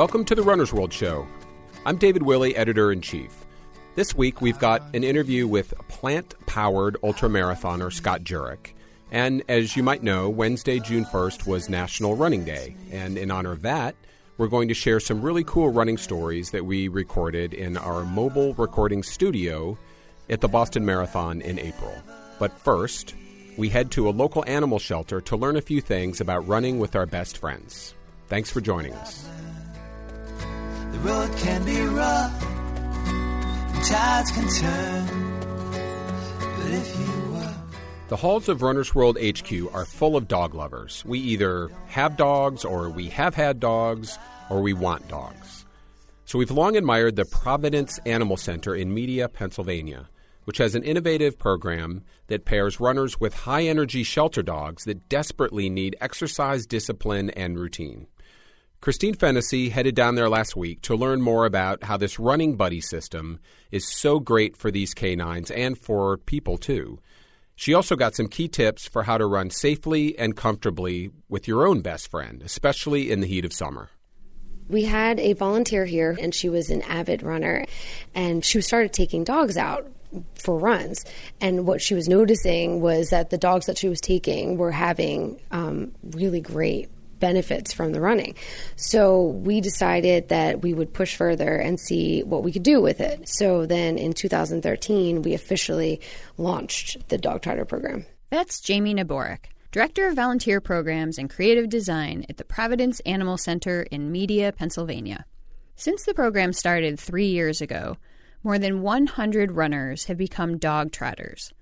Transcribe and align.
Welcome 0.00 0.24
to 0.24 0.34
the 0.34 0.42
Runner's 0.42 0.72
World 0.72 0.94
Show. 0.94 1.26
I'm 1.84 1.98
David 1.98 2.22
Willey, 2.22 2.56
editor 2.56 2.90
in 2.90 3.02
chief. 3.02 3.44
This 3.96 4.14
week 4.14 4.40
we've 4.40 4.58
got 4.58 4.80
an 4.94 5.04
interview 5.04 5.46
with 5.46 5.74
plant 5.88 6.34
powered 6.46 6.96
ultramarathoner 7.02 7.92
Scott 7.92 8.22
Jurek. 8.22 8.72
And 9.10 9.42
as 9.46 9.76
you 9.76 9.82
might 9.82 10.02
know, 10.02 10.30
Wednesday, 10.30 10.78
June 10.78 11.04
1st 11.04 11.46
was 11.46 11.68
National 11.68 12.16
Running 12.16 12.46
Day. 12.46 12.74
And 12.90 13.18
in 13.18 13.30
honor 13.30 13.52
of 13.52 13.60
that, 13.60 13.94
we're 14.38 14.48
going 14.48 14.68
to 14.68 14.74
share 14.74 15.00
some 15.00 15.20
really 15.20 15.44
cool 15.44 15.68
running 15.68 15.98
stories 15.98 16.52
that 16.52 16.64
we 16.64 16.88
recorded 16.88 17.52
in 17.52 17.76
our 17.76 18.02
mobile 18.02 18.54
recording 18.54 19.02
studio 19.02 19.76
at 20.30 20.40
the 20.40 20.48
Boston 20.48 20.86
Marathon 20.86 21.42
in 21.42 21.58
April. 21.58 21.94
But 22.38 22.58
first, 22.58 23.14
we 23.58 23.68
head 23.68 23.90
to 23.90 24.08
a 24.08 24.16
local 24.16 24.44
animal 24.46 24.78
shelter 24.78 25.20
to 25.20 25.36
learn 25.36 25.56
a 25.56 25.60
few 25.60 25.82
things 25.82 26.22
about 26.22 26.48
running 26.48 26.78
with 26.78 26.96
our 26.96 27.04
best 27.04 27.36
friends. 27.36 27.94
Thanks 28.28 28.50
for 28.50 28.62
joining 28.62 28.94
us. 28.94 29.28
The 30.92 30.98
road 30.98 31.36
can 31.38 31.64
be 31.64 31.80
rough, 31.82 32.42
and 32.42 33.84
tides 33.84 34.30
can 34.32 34.48
turn. 34.48 35.40
But 36.56 36.70
if 36.72 36.98
you 36.98 37.06
The 38.08 38.16
halls 38.16 38.48
of 38.48 38.62
Runner's 38.62 38.92
World 38.94 39.16
HQ 39.20 39.72
are 39.72 39.84
full 39.84 40.16
of 40.16 40.26
dog 40.26 40.54
lovers. 40.54 41.04
We 41.06 41.20
either 41.20 41.70
have 41.86 42.16
dogs, 42.16 42.64
or 42.64 42.90
we 42.90 43.08
have 43.10 43.36
had 43.36 43.60
dogs, 43.60 44.18
or 44.50 44.60
we 44.60 44.72
want 44.72 45.06
dogs. 45.06 45.64
So 46.24 46.38
we've 46.38 46.50
long 46.50 46.76
admired 46.76 47.16
the 47.16 47.24
Providence 47.24 47.98
Animal 48.06 48.36
Center 48.36 48.74
in 48.74 48.92
Media, 48.92 49.28
Pennsylvania, 49.28 50.08
which 50.44 50.58
has 50.58 50.74
an 50.74 50.82
innovative 50.82 51.38
program 51.38 52.02
that 52.26 52.44
pairs 52.44 52.80
runners 52.80 53.18
with 53.18 53.34
high 53.34 53.64
energy 53.64 54.02
shelter 54.02 54.42
dogs 54.42 54.84
that 54.84 55.08
desperately 55.08 55.70
need 55.70 55.96
exercise, 56.00 56.66
discipline, 56.66 57.30
and 57.30 57.58
routine. 57.58 58.06
Christine 58.80 59.12
Fennessy 59.12 59.68
headed 59.68 59.94
down 59.94 60.14
there 60.14 60.30
last 60.30 60.56
week 60.56 60.80
to 60.82 60.96
learn 60.96 61.20
more 61.20 61.44
about 61.44 61.84
how 61.84 61.98
this 61.98 62.18
running 62.18 62.56
buddy 62.56 62.80
system 62.80 63.38
is 63.70 63.86
so 63.86 64.18
great 64.18 64.56
for 64.56 64.70
these 64.70 64.94
canines 64.94 65.50
and 65.50 65.76
for 65.76 66.16
people 66.16 66.56
too. 66.56 66.98
She 67.54 67.74
also 67.74 67.94
got 67.94 68.14
some 68.14 68.26
key 68.26 68.48
tips 68.48 68.88
for 68.88 69.02
how 69.02 69.18
to 69.18 69.26
run 69.26 69.50
safely 69.50 70.18
and 70.18 70.34
comfortably 70.34 71.10
with 71.28 71.46
your 71.46 71.66
own 71.66 71.82
best 71.82 72.10
friend, 72.10 72.40
especially 72.42 73.10
in 73.10 73.20
the 73.20 73.26
heat 73.26 73.44
of 73.44 73.52
summer. 73.52 73.90
We 74.70 74.84
had 74.84 75.20
a 75.20 75.34
volunteer 75.34 75.84
here, 75.84 76.16
and 76.18 76.34
she 76.34 76.48
was 76.48 76.70
an 76.70 76.80
avid 76.82 77.22
runner, 77.22 77.66
and 78.14 78.42
she 78.42 78.62
started 78.62 78.94
taking 78.94 79.24
dogs 79.24 79.58
out 79.58 79.90
for 80.42 80.56
runs. 80.58 81.04
And 81.38 81.66
what 81.66 81.82
she 81.82 81.92
was 81.92 82.08
noticing 82.08 82.80
was 82.80 83.10
that 83.10 83.28
the 83.28 83.36
dogs 83.36 83.66
that 83.66 83.76
she 83.76 83.90
was 83.90 84.00
taking 84.00 84.56
were 84.56 84.72
having 84.72 85.38
um, 85.50 85.92
really 86.12 86.40
great 86.40 86.88
benefits 87.20 87.72
from 87.72 87.92
the 87.92 88.00
running. 88.00 88.34
So 88.76 89.22
we 89.26 89.60
decided 89.60 90.30
that 90.30 90.62
we 90.62 90.74
would 90.74 90.92
push 90.92 91.14
further 91.14 91.56
and 91.56 91.78
see 91.78 92.22
what 92.22 92.42
we 92.42 92.52
could 92.52 92.62
do 92.62 92.80
with 92.80 93.00
it. 93.00 93.28
So 93.28 93.66
then 93.66 93.98
in 93.98 94.12
2013, 94.12 95.22
we 95.22 95.34
officially 95.34 96.00
launched 96.36 97.08
the 97.08 97.18
Dog 97.18 97.42
Trotter 97.42 97.64
program. 97.64 98.06
That's 98.30 98.60
Jamie 98.60 98.94
Naborik, 98.94 99.46
Director 99.72 100.08
of 100.08 100.16
Volunteer 100.16 100.60
Programs 100.60 101.18
and 101.18 101.30
Creative 101.30 101.68
Design 101.68 102.24
at 102.28 102.36
the 102.36 102.44
Providence 102.44 103.00
Animal 103.00 103.36
Center 103.38 103.82
in 103.82 104.10
Media, 104.10 104.52
Pennsylvania. 104.52 105.24
Since 105.76 106.04
the 106.04 106.14
program 106.14 106.52
started 106.52 106.98
three 106.98 107.26
years 107.26 107.60
ago, 107.60 107.96
more 108.42 108.58
than 108.58 108.82
100 108.82 109.52
runners 109.52 110.04
have 110.04 110.16
become 110.16 110.58
dog 110.58 110.92
trotters. 110.92 111.52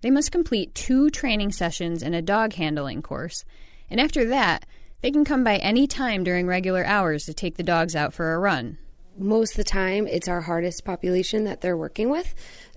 They 0.00 0.10
must 0.10 0.32
complete 0.32 0.74
two 0.74 1.10
training 1.10 1.52
sessions 1.52 2.02
and 2.02 2.14
a 2.14 2.22
dog 2.22 2.52
handling 2.54 3.02
course, 3.02 3.44
and 3.90 4.00
after 4.00 4.24
that, 4.26 4.66
they 5.00 5.10
can 5.10 5.24
come 5.24 5.44
by 5.44 5.56
any 5.56 5.86
time 5.86 6.24
during 6.24 6.46
regular 6.46 6.84
hours 6.84 7.24
to 7.26 7.34
take 7.34 7.56
the 7.56 7.62
dogs 7.62 7.94
out 7.94 8.12
for 8.12 8.34
a 8.34 8.38
run. 8.38 8.78
Most 9.16 9.52
of 9.52 9.56
the 9.56 9.64
time, 9.64 10.06
it's 10.06 10.28
our 10.28 10.42
hardest 10.42 10.84
population 10.84 11.44
that 11.44 11.60
they're 11.60 11.76
working 11.76 12.08
with. 12.08 12.34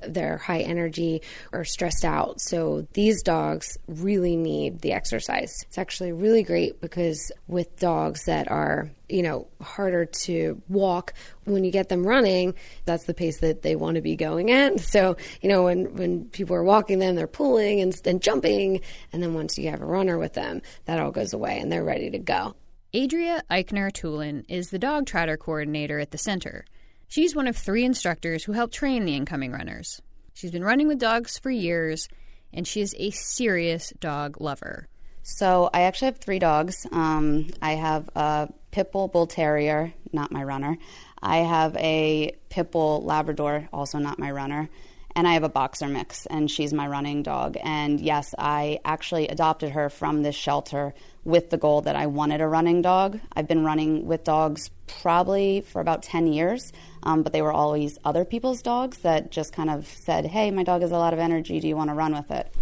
They're 0.07 0.37
high 0.37 0.61
energy 0.61 1.21
or 1.51 1.63
stressed 1.63 2.05
out. 2.05 2.41
So 2.41 2.87
these 2.93 3.21
dogs 3.23 3.77
really 3.87 4.35
need 4.35 4.81
the 4.81 4.93
exercise. 4.93 5.53
It's 5.67 5.77
actually 5.77 6.11
really 6.11 6.43
great 6.43 6.81
because 6.81 7.31
with 7.47 7.79
dogs 7.79 8.25
that 8.25 8.49
are, 8.49 8.91
you 9.09 9.23
know, 9.23 9.47
harder 9.61 10.05
to 10.05 10.61
walk, 10.69 11.13
when 11.45 11.63
you 11.63 11.71
get 11.71 11.89
them 11.89 12.05
running, 12.05 12.53
that's 12.85 13.05
the 13.05 13.13
pace 13.13 13.39
that 13.39 13.61
they 13.61 13.75
want 13.75 13.95
to 13.95 14.01
be 14.01 14.15
going 14.15 14.51
at. 14.51 14.79
So, 14.91 15.15
you 15.41 15.47
know, 15.47 15.63
when, 15.63 15.95
when 15.95 16.25
people 16.25 16.53
are 16.55 16.63
walking 16.63 16.99
them, 16.99 17.15
they're 17.15 17.25
pulling 17.25 17.79
and, 17.79 17.95
and 18.03 18.21
jumping. 18.21 18.81
And 19.13 19.23
then 19.23 19.33
once 19.33 19.57
you 19.57 19.69
have 19.69 19.81
a 19.81 19.85
runner 19.85 20.17
with 20.17 20.33
them, 20.33 20.61
that 20.85 20.99
all 20.99 21.11
goes 21.11 21.31
away 21.31 21.59
and 21.59 21.71
they're 21.71 21.83
ready 21.83 22.09
to 22.09 22.19
go. 22.19 22.55
Adria 22.93 23.41
Eichner 23.49 23.89
Tulin 23.89 24.43
is 24.49 24.69
the 24.69 24.77
dog 24.77 25.05
trotter 25.05 25.37
coordinator 25.37 25.97
at 25.99 26.11
the 26.11 26.17
center. 26.17 26.65
She's 27.11 27.35
one 27.35 27.47
of 27.47 27.57
three 27.57 27.83
instructors 27.83 28.45
who 28.45 28.53
help 28.53 28.71
train 28.71 29.03
the 29.03 29.17
incoming 29.17 29.51
runners. 29.51 30.01
She's 30.33 30.49
been 30.49 30.63
running 30.63 30.87
with 30.87 30.97
dogs 30.97 31.37
for 31.37 31.51
years, 31.51 32.07
and 32.53 32.65
she 32.65 32.79
is 32.79 32.95
a 32.97 33.11
serious 33.11 33.91
dog 33.99 34.39
lover. 34.39 34.87
So 35.21 35.69
I 35.73 35.81
actually 35.81 36.05
have 36.05 36.19
three 36.19 36.39
dogs. 36.39 36.87
Um, 36.89 37.49
I 37.61 37.73
have 37.73 38.09
a 38.15 38.47
pit 38.71 38.93
bull 38.93 39.09
bull 39.09 39.27
terrier, 39.27 39.93
not 40.13 40.31
my 40.31 40.41
runner. 40.41 40.77
I 41.21 41.39
have 41.39 41.75
a 41.75 42.31
pit 42.47 42.71
bull 42.71 43.03
Labrador, 43.03 43.67
also 43.73 43.97
not 43.97 44.17
my 44.17 44.31
runner. 44.31 44.69
And 45.13 45.27
I 45.27 45.33
have 45.33 45.43
a 45.43 45.49
boxer 45.49 45.89
mix, 45.89 46.25
and 46.27 46.49
she's 46.49 46.71
my 46.71 46.87
running 46.87 47.23
dog. 47.23 47.57
And 47.61 47.99
yes, 47.99 48.33
I 48.39 48.79
actually 48.85 49.27
adopted 49.27 49.71
her 49.71 49.89
from 49.89 50.23
this 50.23 50.37
shelter 50.37 50.93
with 51.25 51.49
the 51.49 51.57
goal 51.57 51.81
that 51.81 51.97
I 51.97 52.07
wanted 52.07 52.39
a 52.39 52.47
running 52.47 52.81
dog. 52.81 53.19
I've 53.33 53.49
been 53.49 53.65
running 53.65 54.05
with 54.05 54.23
dogs 54.23 54.71
probably 54.87 55.59
for 55.59 55.81
about 55.81 56.03
10 56.03 56.27
years, 56.27 56.71
um, 57.03 57.23
but 57.23 57.33
they 57.33 57.41
were 57.41 57.51
always 57.51 57.97
other 58.05 58.25
people's 58.25 58.61
dogs 58.61 58.99
that 58.99 59.31
just 59.31 59.53
kind 59.53 59.69
of 59.69 59.87
said, 59.87 60.25
Hey, 60.25 60.51
my 60.51 60.63
dog 60.63 60.81
has 60.81 60.91
a 60.91 60.97
lot 60.97 61.13
of 61.13 61.19
energy. 61.19 61.59
Do 61.59 61.67
you 61.67 61.75
want 61.75 61.89
to 61.89 61.93
run 61.93 62.13
with 62.13 62.31
it? 62.31 62.53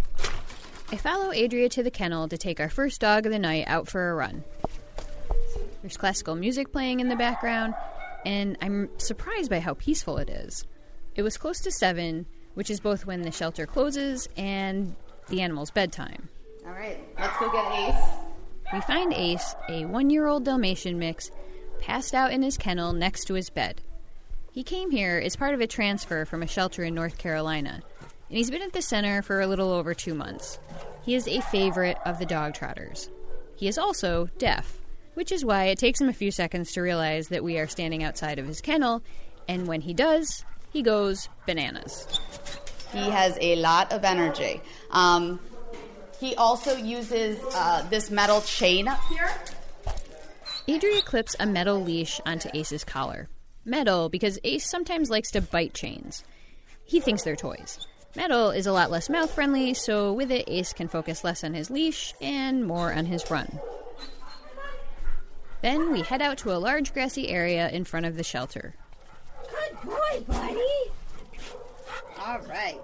I 0.92 0.96
follow 0.96 1.30
Adria 1.32 1.68
to 1.68 1.82
the 1.82 1.90
kennel 1.90 2.28
to 2.28 2.36
take 2.36 2.58
our 2.58 2.68
first 2.68 3.00
dog 3.00 3.24
of 3.26 3.32
the 3.32 3.38
night 3.38 3.64
out 3.68 3.88
for 3.88 4.10
a 4.10 4.14
run. 4.14 4.42
There's 5.82 5.96
classical 5.96 6.34
music 6.34 6.72
playing 6.72 7.00
in 7.00 7.08
the 7.08 7.16
background, 7.16 7.74
and 8.26 8.58
I'm 8.60 8.88
surprised 8.98 9.50
by 9.50 9.60
how 9.60 9.74
peaceful 9.74 10.18
it 10.18 10.28
is. 10.28 10.64
It 11.14 11.22
was 11.22 11.36
close 11.36 11.60
to 11.60 11.70
7, 11.70 12.26
which 12.54 12.70
is 12.70 12.80
both 12.80 13.06
when 13.06 13.22
the 13.22 13.30
shelter 13.30 13.66
closes 13.66 14.28
and 14.36 14.94
the 15.28 15.40
animal's 15.42 15.70
bedtime. 15.70 16.28
All 16.66 16.72
right, 16.72 16.98
let's 17.18 17.38
go 17.38 17.50
get 17.50 17.72
Ace. 17.72 18.04
We 18.72 18.80
find 18.82 19.12
Ace, 19.12 19.54
a 19.68 19.84
one 19.86 20.10
year 20.10 20.26
old 20.26 20.44
Dalmatian 20.44 20.98
mix, 20.98 21.30
passed 21.78 22.14
out 22.14 22.32
in 22.32 22.42
his 22.42 22.58
kennel 22.58 22.92
next 22.92 23.24
to 23.26 23.34
his 23.34 23.48
bed. 23.48 23.80
He 24.52 24.64
came 24.64 24.90
here 24.90 25.22
as 25.24 25.36
part 25.36 25.54
of 25.54 25.60
a 25.60 25.66
transfer 25.68 26.24
from 26.24 26.42
a 26.42 26.46
shelter 26.46 26.82
in 26.82 26.94
North 26.94 27.18
Carolina, 27.18 27.82
and 28.00 28.36
he's 28.36 28.50
been 28.50 28.62
at 28.62 28.72
the 28.72 28.82
center 28.82 29.22
for 29.22 29.40
a 29.40 29.46
little 29.46 29.70
over 29.72 29.94
two 29.94 30.14
months. 30.14 30.58
He 31.02 31.14
is 31.14 31.28
a 31.28 31.40
favorite 31.40 31.98
of 32.04 32.18
the 32.18 32.26
dog 32.26 32.54
trotters. 32.54 33.08
He 33.54 33.68
is 33.68 33.78
also 33.78 34.28
deaf, 34.38 34.80
which 35.14 35.30
is 35.30 35.44
why 35.44 35.66
it 35.66 35.78
takes 35.78 36.00
him 36.00 36.08
a 36.08 36.12
few 36.12 36.32
seconds 36.32 36.72
to 36.72 36.80
realize 36.82 37.28
that 37.28 37.44
we 37.44 37.58
are 37.58 37.68
standing 37.68 38.02
outside 38.02 38.40
of 38.40 38.46
his 38.46 38.60
kennel, 38.60 39.02
and 39.46 39.68
when 39.68 39.82
he 39.82 39.94
does, 39.94 40.44
he 40.72 40.82
goes 40.82 41.28
bananas. 41.46 42.08
He 42.92 43.08
has 43.08 43.38
a 43.40 43.54
lot 43.54 43.92
of 43.92 44.04
energy. 44.04 44.60
Um, 44.90 45.38
he 46.18 46.34
also 46.34 46.76
uses 46.76 47.38
uh, 47.54 47.86
this 47.88 48.10
metal 48.10 48.40
chain 48.40 48.88
up 48.88 49.00
here. 49.08 49.30
Adria 50.68 51.02
clips 51.02 51.36
a 51.38 51.46
metal 51.46 51.80
leash 51.80 52.20
onto 52.26 52.48
Ace's 52.52 52.82
collar. 52.82 53.28
Metal 53.64 54.08
because 54.08 54.38
Ace 54.44 54.68
sometimes 54.68 55.10
likes 55.10 55.30
to 55.32 55.40
bite 55.40 55.74
chains. 55.74 56.24
He 56.84 57.00
thinks 57.00 57.22
they're 57.22 57.36
toys. 57.36 57.86
Metal 58.16 58.50
is 58.50 58.66
a 58.66 58.72
lot 58.72 58.90
less 58.90 59.08
mouth 59.08 59.30
friendly, 59.30 59.74
so 59.74 60.12
with 60.12 60.32
it, 60.32 60.44
Ace 60.48 60.72
can 60.72 60.88
focus 60.88 61.22
less 61.22 61.44
on 61.44 61.54
his 61.54 61.70
leash 61.70 62.12
and 62.20 62.66
more 62.66 62.92
on 62.92 63.06
his 63.06 63.30
run. 63.30 63.60
Then 65.62 65.92
we 65.92 66.00
head 66.00 66.22
out 66.22 66.38
to 66.38 66.52
a 66.52 66.58
large 66.58 66.92
grassy 66.92 67.28
area 67.28 67.68
in 67.68 67.84
front 67.84 68.06
of 68.06 68.16
the 68.16 68.24
shelter. 68.24 68.74
Good 69.48 69.80
boy, 69.82 70.24
buddy. 70.26 70.90
All 72.18 72.40
right. 72.48 72.80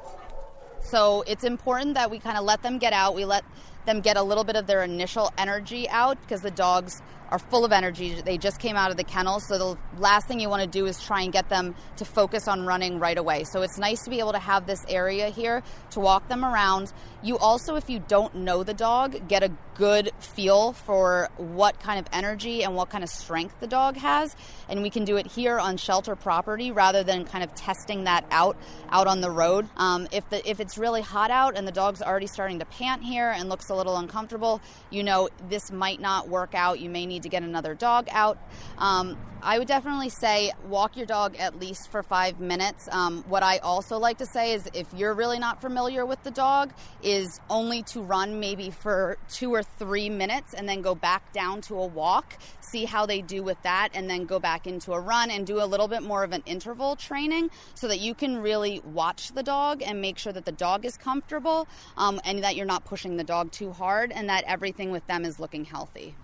So 0.82 1.24
it's 1.26 1.42
important 1.42 1.94
that 1.94 2.10
we 2.10 2.18
kind 2.18 2.38
of 2.38 2.44
let 2.44 2.62
them 2.62 2.78
get 2.78 2.92
out. 2.92 3.14
We 3.14 3.24
let 3.24 3.44
them 3.86 4.00
get 4.00 4.16
a 4.16 4.22
little 4.22 4.44
bit 4.44 4.56
of 4.56 4.66
their 4.66 4.82
initial 4.82 5.32
energy 5.38 5.88
out 5.88 6.20
because 6.20 6.42
the 6.42 6.50
dogs 6.50 7.00
are 7.30 7.38
full 7.38 7.64
of 7.64 7.72
energy. 7.72 8.20
They 8.20 8.38
just 8.38 8.60
came 8.60 8.76
out 8.76 8.90
of 8.90 8.96
the 8.96 9.04
kennel, 9.04 9.40
so 9.40 9.58
the 9.58 10.00
last 10.00 10.28
thing 10.28 10.38
you 10.38 10.48
want 10.48 10.62
to 10.62 10.68
do 10.68 10.86
is 10.86 11.02
try 11.02 11.22
and 11.22 11.32
get 11.32 11.48
them 11.48 11.74
to 11.96 12.04
focus 12.04 12.46
on 12.46 12.66
running 12.66 12.98
right 12.98 13.18
away. 13.18 13.44
So 13.44 13.62
it's 13.62 13.78
nice 13.78 14.04
to 14.04 14.10
be 14.10 14.20
able 14.20 14.32
to 14.32 14.38
have 14.38 14.66
this 14.66 14.84
area 14.88 15.28
here 15.28 15.62
to 15.90 16.00
walk 16.00 16.28
them 16.28 16.44
around. 16.44 16.92
You 17.26 17.38
also, 17.38 17.74
if 17.74 17.90
you 17.90 17.98
don't 17.98 18.36
know 18.36 18.62
the 18.62 18.72
dog, 18.72 19.26
get 19.26 19.42
a 19.42 19.50
good 19.74 20.12
feel 20.20 20.72
for 20.72 21.28
what 21.36 21.80
kind 21.80 21.98
of 21.98 22.06
energy 22.12 22.62
and 22.62 22.76
what 22.76 22.88
kind 22.88 23.02
of 23.02 23.10
strength 23.10 23.58
the 23.58 23.66
dog 23.66 23.96
has. 23.96 24.36
And 24.68 24.80
we 24.80 24.90
can 24.90 25.04
do 25.04 25.16
it 25.16 25.26
here 25.26 25.58
on 25.58 25.76
shelter 25.76 26.14
property 26.14 26.70
rather 26.70 27.02
than 27.02 27.24
kind 27.24 27.42
of 27.42 27.52
testing 27.56 28.04
that 28.04 28.24
out 28.30 28.56
out 28.90 29.08
on 29.08 29.22
the 29.22 29.30
road. 29.30 29.68
Um, 29.76 30.06
if 30.12 30.30
the 30.30 30.48
if 30.48 30.60
it's 30.60 30.78
really 30.78 31.02
hot 31.02 31.32
out 31.32 31.58
and 31.58 31.66
the 31.66 31.72
dog's 31.72 32.00
already 32.00 32.28
starting 32.28 32.60
to 32.60 32.64
pant 32.64 33.02
here 33.02 33.30
and 33.30 33.48
looks 33.48 33.70
a 33.70 33.74
little 33.74 33.96
uncomfortable, 33.96 34.60
you 34.90 35.02
know 35.02 35.28
this 35.48 35.72
might 35.72 36.00
not 36.00 36.28
work 36.28 36.54
out. 36.54 36.78
You 36.78 36.90
may 36.90 37.06
need 37.06 37.24
to 37.24 37.28
get 37.28 37.42
another 37.42 37.74
dog 37.74 38.06
out. 38.12 38.38
Um, 38.78 39.18
I 39.42 39.58
would 39.58 39.68
definitely 39.68 40.08
say 40.08 40.52
walk 40.66 40.96
your 40.96 41.06
dog 41.06 41.36
at 41.36 41.60
least 41.60 41.90
for 41.90 42.02
five 42.02 42.40
minutes. 42.40 42.88
Um, 42.90 43.24
what 43.28 43.42
I 43.42 43.58
also 43.58 43.98
like 43.98 44.18
to 44.18 44.26
say 44.26 44.54
is 44.54 44.68
if 44.74 44.86
you're 44.94 45.14
really 45.14 45.38
not 45.38 45.60
familiar 45.60 46.04
with 46.04 46.22
the 46.24 46.30
dog, 46.30 46.72
is 47.02 47.15
only 47.48 47.82
to 47.82 48.00
run 48.02 48.40
maybe 48.40 48.70
for 48.70 49.16
two 49.28 49.54
or 49.54 49.62
three 49.62 50.10
minutes 50.10 50.54
and 50.54 50.68
then 50.68 50.82
go 50.82 50.94
back 50.94 51.32
down 51.32 51.60
to 51.62 51.74
a 51.74 51.86
walk, 51.86 52.38
see 52.60 52.84
how 52.84 53.06
they 53.06 53.20
do 53.20 53.42
with 53.42 53.60
that, 53.62 53.90
and 53.94 54.08
then 54.08 54.24
go 54.24 54.38
back 54.38 54.66
into 54.66 54.92
a 54.92 55.00
run 55.00 55.30
and 55.30 55.46
do 55.46 55.62
a 55.62 55.66
little 55.66 55.88
bit 55.88 56.02
more 56.02 56.24
of 56.24 56.32
an 56.32 56.42
interval 56.46 56.96
training 56.96 57.50
so 57.74 57.88
that 57.88 58.00
you 58.00 58.14
can 58.14 58.38
really 58.38 58.80
watch 58.84 59.32
the 59.32 59.42
dog 59.42 59.82
and 59.82 60.00
make 60.00 60.18
sure 60.18 60.32
that 60.32 60.44
the 60.44 60.52
dog 60.52 60.84
is 60.84 60.96
comfortable 60.96 61.66
um, 61.96 62.20
and 62.24 62.42
that 62.42 62.56
you're 62.56 62.66
not 62.66 62.84
pushing 62.84 63.16
the 63.16 63.24
dog 63.24 63.50
too 63.50 63.72
hard 63.72 64.12
and 64.12 64.28
that 64.28 64.44
everything 64.46 64.90
with 64.90 65.06
them 65.06 65.24
is 65.24 65.38
looking 65.38 65.64
healthy. 65.64 66.14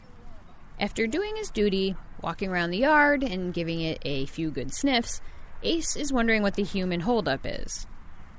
After 0.81 1.06
doing 1.06 1.37
his 1.37 1.50
duty, 1.50 1.94
walking 2.23 2.50
around 2.50 2.71
the 2.71 2.79
yard 2.79 3.23
and 3.23 3.55
giving 3.55 3.81
it 3.81 3.99
a 4.05 4.27
few 4.27 4.50
good 4.50 4.75
sniffs, 4.75 5.21
Ace 5.62 5.97
is 5.97 6.12
wondering 6.12 6.43
what 6.43 6.55
the 6.55 6.65
human 6.65 7.00
holdup 7.00 7.41
is. 7.44 7.87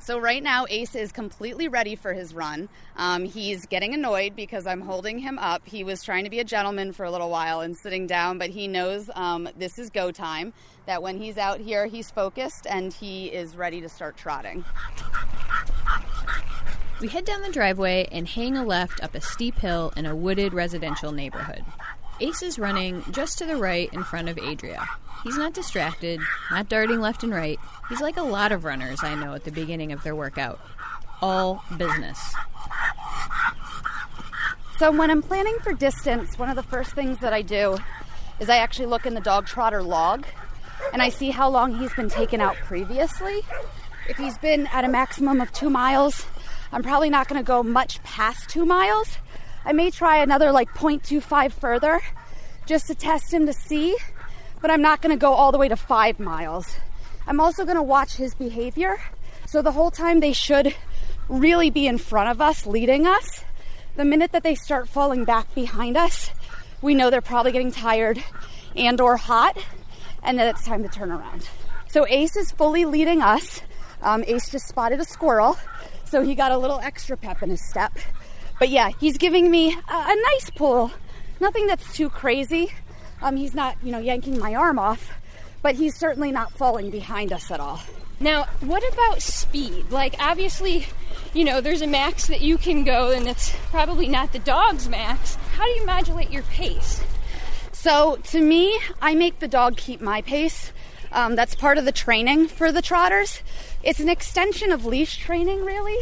So 0.04 0.20
right 0.20 0.44
now, 0.44 0.66
Ace 0.70 0.96
is 0.96 1.14
completely 1.14 1.70
ready 1.70 1.96
for 1.96 2.12
his 2.12 2.34
run. 2.34 2.68
Um, 2.98 3.24
he's 3.24 3.66
getting 3.66 3.94
annoyed 3.94 4.36
because 4.36 4.68
I'm 4.68 4.82
holding 4.82 5.18
him 5.18 5.40
up. 5.40 5.66
He 5.66 5.86
was 5.86 6.04
trying 6.04 6.26
to 6.26 6.30
be 6.30 6.40
a 6.40 6.44
gentleman 6.44 6.92
for 6.92 7.06
a 7.06 7.12
little 7.12 7.30
while 7.30 7.62
and 7.62 7.78
sitting 7.78 8.06
down, 8.06 8.38
but 8.38 8.50
he 8.50 8.68
knows 8.68 9.10
um, 9.16 9.48
this 9.56 9.80
is 9.80 9.90
go 9.90 10.12
time. 10.12 10.52
That 10.88 11.02
when 11.02 11.18
he's 11.18 11.38
out 11.38 11.62
here, 11.62 11.86
he's 11.86 12.12
focused 12.12 12.68
and 12.70 12.92
he 12.92 13.28
is 13.28 13.56
ready 13.56 13.80
to 13.80 13.88
start 13.88 14.18
trotting. 14.18 14.66
We 17.00 17.08
head 17.08 17.24
down 17.24 17.42
the 17.42 17.52
driveway 17.52 18.10
and 18.12 18.28
hang 18.28 18.58
a 18.58 18.66
left 18.66 19.02
up 19.02 19.16
a 19.16 19.22
steep 19.22 19.60
hill 19.60 19.94
in 19.96 20.06
a 20.06 20.14
wooded 20.14 20.54
residential 20.54 21.14
neighborhood. 21.14 21.64
Ace 22.20 22.42
is 22.42 22.60
running 22.60 23.04
just 23.12 23.38
to 23.40 23.46
the 23.46 23.56
right 23.56 23.92
in 23.94 24.04
front 24.04 24.30
of 24.30 24.38
Adria. 24.38 24.88
He's 25.24 25.38
not 25.38 25.54
distracted, 25.54 26.20
not 26.52 26.70
darting 26.70 27.00
left 27.00 27.24
and 27.24 27.34
right. 27.34 27.60
He's 27.90 28.02
like 28.02 28.18
a 28.18 28.24
lot 28.24 28.52
of 28.52 28.66
runners 28.66 29.04
I 29.04 29.16
know 29.16 29.34
at 29.34 29.46
the 29.46 29.52
beginning 29.52 29.92
of 29.92 30.04
their 30.04 30.16
workout. 30.16 30.60
All 31.22 31.64
business. 31.78 32.20
So 34.78 34.92
when 34.92 35.10
I'm 35.10 35.22
planning 35.22 35.58
for 35.64 35.74
distance, 35.74 36.38
one 36.38 36.50
of 36.50 36.56
the 36.56 36.64
first 36.64 36.92
things 36.92 37.20
that 37.20 37.34
I 37.34 37.42
do 37.42 37.78
is 38.40 38.50
I 38.50 38.58
actually 38.58 38.88
look 38.88 39.06
in 39.06 39.14
the 39.14 39.22
dog 39.22 39.46
trotter 39.46 39.82
log 39.82 40.26
and 40.92 41.02
I 41.02 41.10
see 41.10 41.30
how 41.30 41.50
long 41.50 41.78
he's 41.78 41.94
been 41.94 42.10
taken 42.10 42.42
out 42.42 42.56
previously. 42.58 43.42
If 44.10 44.18
he's 44.18 44.38
been 44.38 44.68
at 44.68 44.84
a 44.84 44.90
maximum 44.90 45.40
of 45.40 45.52
two 45.54 45.70
miles, 45.70 46.26
I'm 46.72 46.84
probably 46.84 47.10
not 47.10 47.28
going 47.28 47.42
to 47.42 47.46
go 47.46 47.64
much 47.64 48.04
past 48.04 48.50
two 48.50 48.66
miles. 48.66 49.18
I 49.66 49.74
may 49.74 49.92
try 49.92 50.18
another 50.18 50.52
like 50.52 50.70
0.25 50.74 51.52
further 51.54 52.02
just 52.66 52.88
to 52.88 52.96
test 52.96 53.34
him 53.34 53.46
to 53.46 53.54
see, 53.54 53.96
but 54.62 54.72
I'm 54.72 54.82
not 54.82 55.02
going 55.02 55.16
to 55.16 55.20
go 55.20 55.34
all 55.34 55.52
the 55.52 55.58
way 55.58 55.68
to 55.68 55.76
five 55.76 56.20
miles. 56.20 56.76
I'm 57.26 57.40
also 57.40 57.64
going 57.64 57.78
to 57.78 57.84
watch 57.84 58.16
his 58.16 58.36
behavior. 58.36 59.00
So 59.46 59.62
the 59.62 59.72
whole 59.72 59.92
time 59.92 60.20
they 60.20 60.34
should 60.34 60.76
really 61.30 61.70
be 61.70 61.88
in 61.88 61.98
front 61.98 62.30
of 62.30 62.42
us, 62.42 62.66
leading 62.66 63.06
us. 63.08 63.44
The 63.96 64.06
minute 64.06 64.32
that 64.32 64.44
they 64.44 64.56
start 64.56 64.90
falling 64.90 65.24
back 65.24 65.54
behind 65.54 65.96
us, 65.96 66.32
we 66.82 66.96
know 66.96 67.10
they're 67.10 67.22
probably 67.22 67.52
getting 67.52 67.72
tired 67.72 68.22
and 68.76 69.00
or 69.00 69.18
hot, 69.18 69.58
and 70.24 70.38
then 70.38 70.48
it's 70.48 70.66
time 70.66 70.84
to 70.84 70.90
turn 70.90 71.12
around. 71.12 71.48
So 71.90 72.08
Ace 72.08 72.36
is 72.36 72.52
fully 72.52 72.86
leading 72.86 73.22
us. 73.22 73.62
Um, 74.02 74.24
Ace 74.28 74.50
just 74.50 74.68
spotted 74.68 75.00
a 75.00 75.06
squirrel, 75.06 75.58
so 76.06 76.24
he 76.24 76.36
got 76.36 76.52
a 76.52 76.58
little 76.58 76.80
extra 76.80 77.16
pep 77.16 77.44
in 77.44 77.50
his 77.50 77.66
step. 77.70 77.94
But 78.64 78.70
yeah, 78.70 78.92
he's 78.98 79.18
giving 79.18 79.52
me 79.52 79.74
a, 79.74 79.94
a 79.94 80.16
nice 80.32 80.50
pull. 80.50 80.90
Nothing 81.42 81.68
that's 81.68 81.94
too 81.94 82.10
crazy. 82.10 82.72
Um, 83.22 83.36
he's 83.36 83.54
not, 83.54 83.76
you 83.84 83.92
know, 83.92 84.00
yanking 84.00 84.40
my 84.40 84.56
arm 84.56 84.80
off, 84.80 85.12
but 85.62 85.76
he's 85.76 85.98
certainly 85.98 86.32
not 86.32 86.54
falling 86.54 86.90
behind 86.90 87.34
us 87.34 87.52
at 87.52 87.60
all. 87.60 87.82
Now, 88.22 88.46
what 88.62 88.82
about 88.94 89.22
speed? 89.22 89.92
Like, 89.92 90.16
obviously, 90.18 90.86
you 91.34 91.44
know, 91.44 91.60
there's 91.60 91.82
a 91.82 91.88
max 91.88 92.28
that 92.28 92.40
you 92.40 92.58
can 92.58 92.86
go, 92.86 93.12
and 93.12 93.28
it's 93.28 93.54
probably 93.70 94.08
not 94.08 94.32
the 94.32 94.40
dog's 94.40 94.88
max. 94.88 95.36
How 95.58 95.66
do 95.66 95.72
you 95.72 95.86
modulate 95.86 96.32
your 96.32 96.44
pace? 96.44 97.04
So, 97.74 98.16
to 98.28 98.40
me, 98.40 98.80
I 99.02 99.14
make 99.14 99.40
the 99.40 99.50
dog 99.50 99.76
keep 99.76 100.00
my 100.00 100.22
pace. 100.22 100.72
Um, 101.12 101.36
that's 101.36 101.54
part 101.54 101.78
of 101.78 101.84
the 101.84 101.92
training 101.92 102.48
for 102.48 102.72
the 102.72 102.82
trotters. 102.82 103.44
It's 103.84 104.00
an 104.00 104.08
extension 104.08 104.72
of 104.72 104.86
leash 104.86 105.18
training, 105.18 105.66
really. 105.66 106.00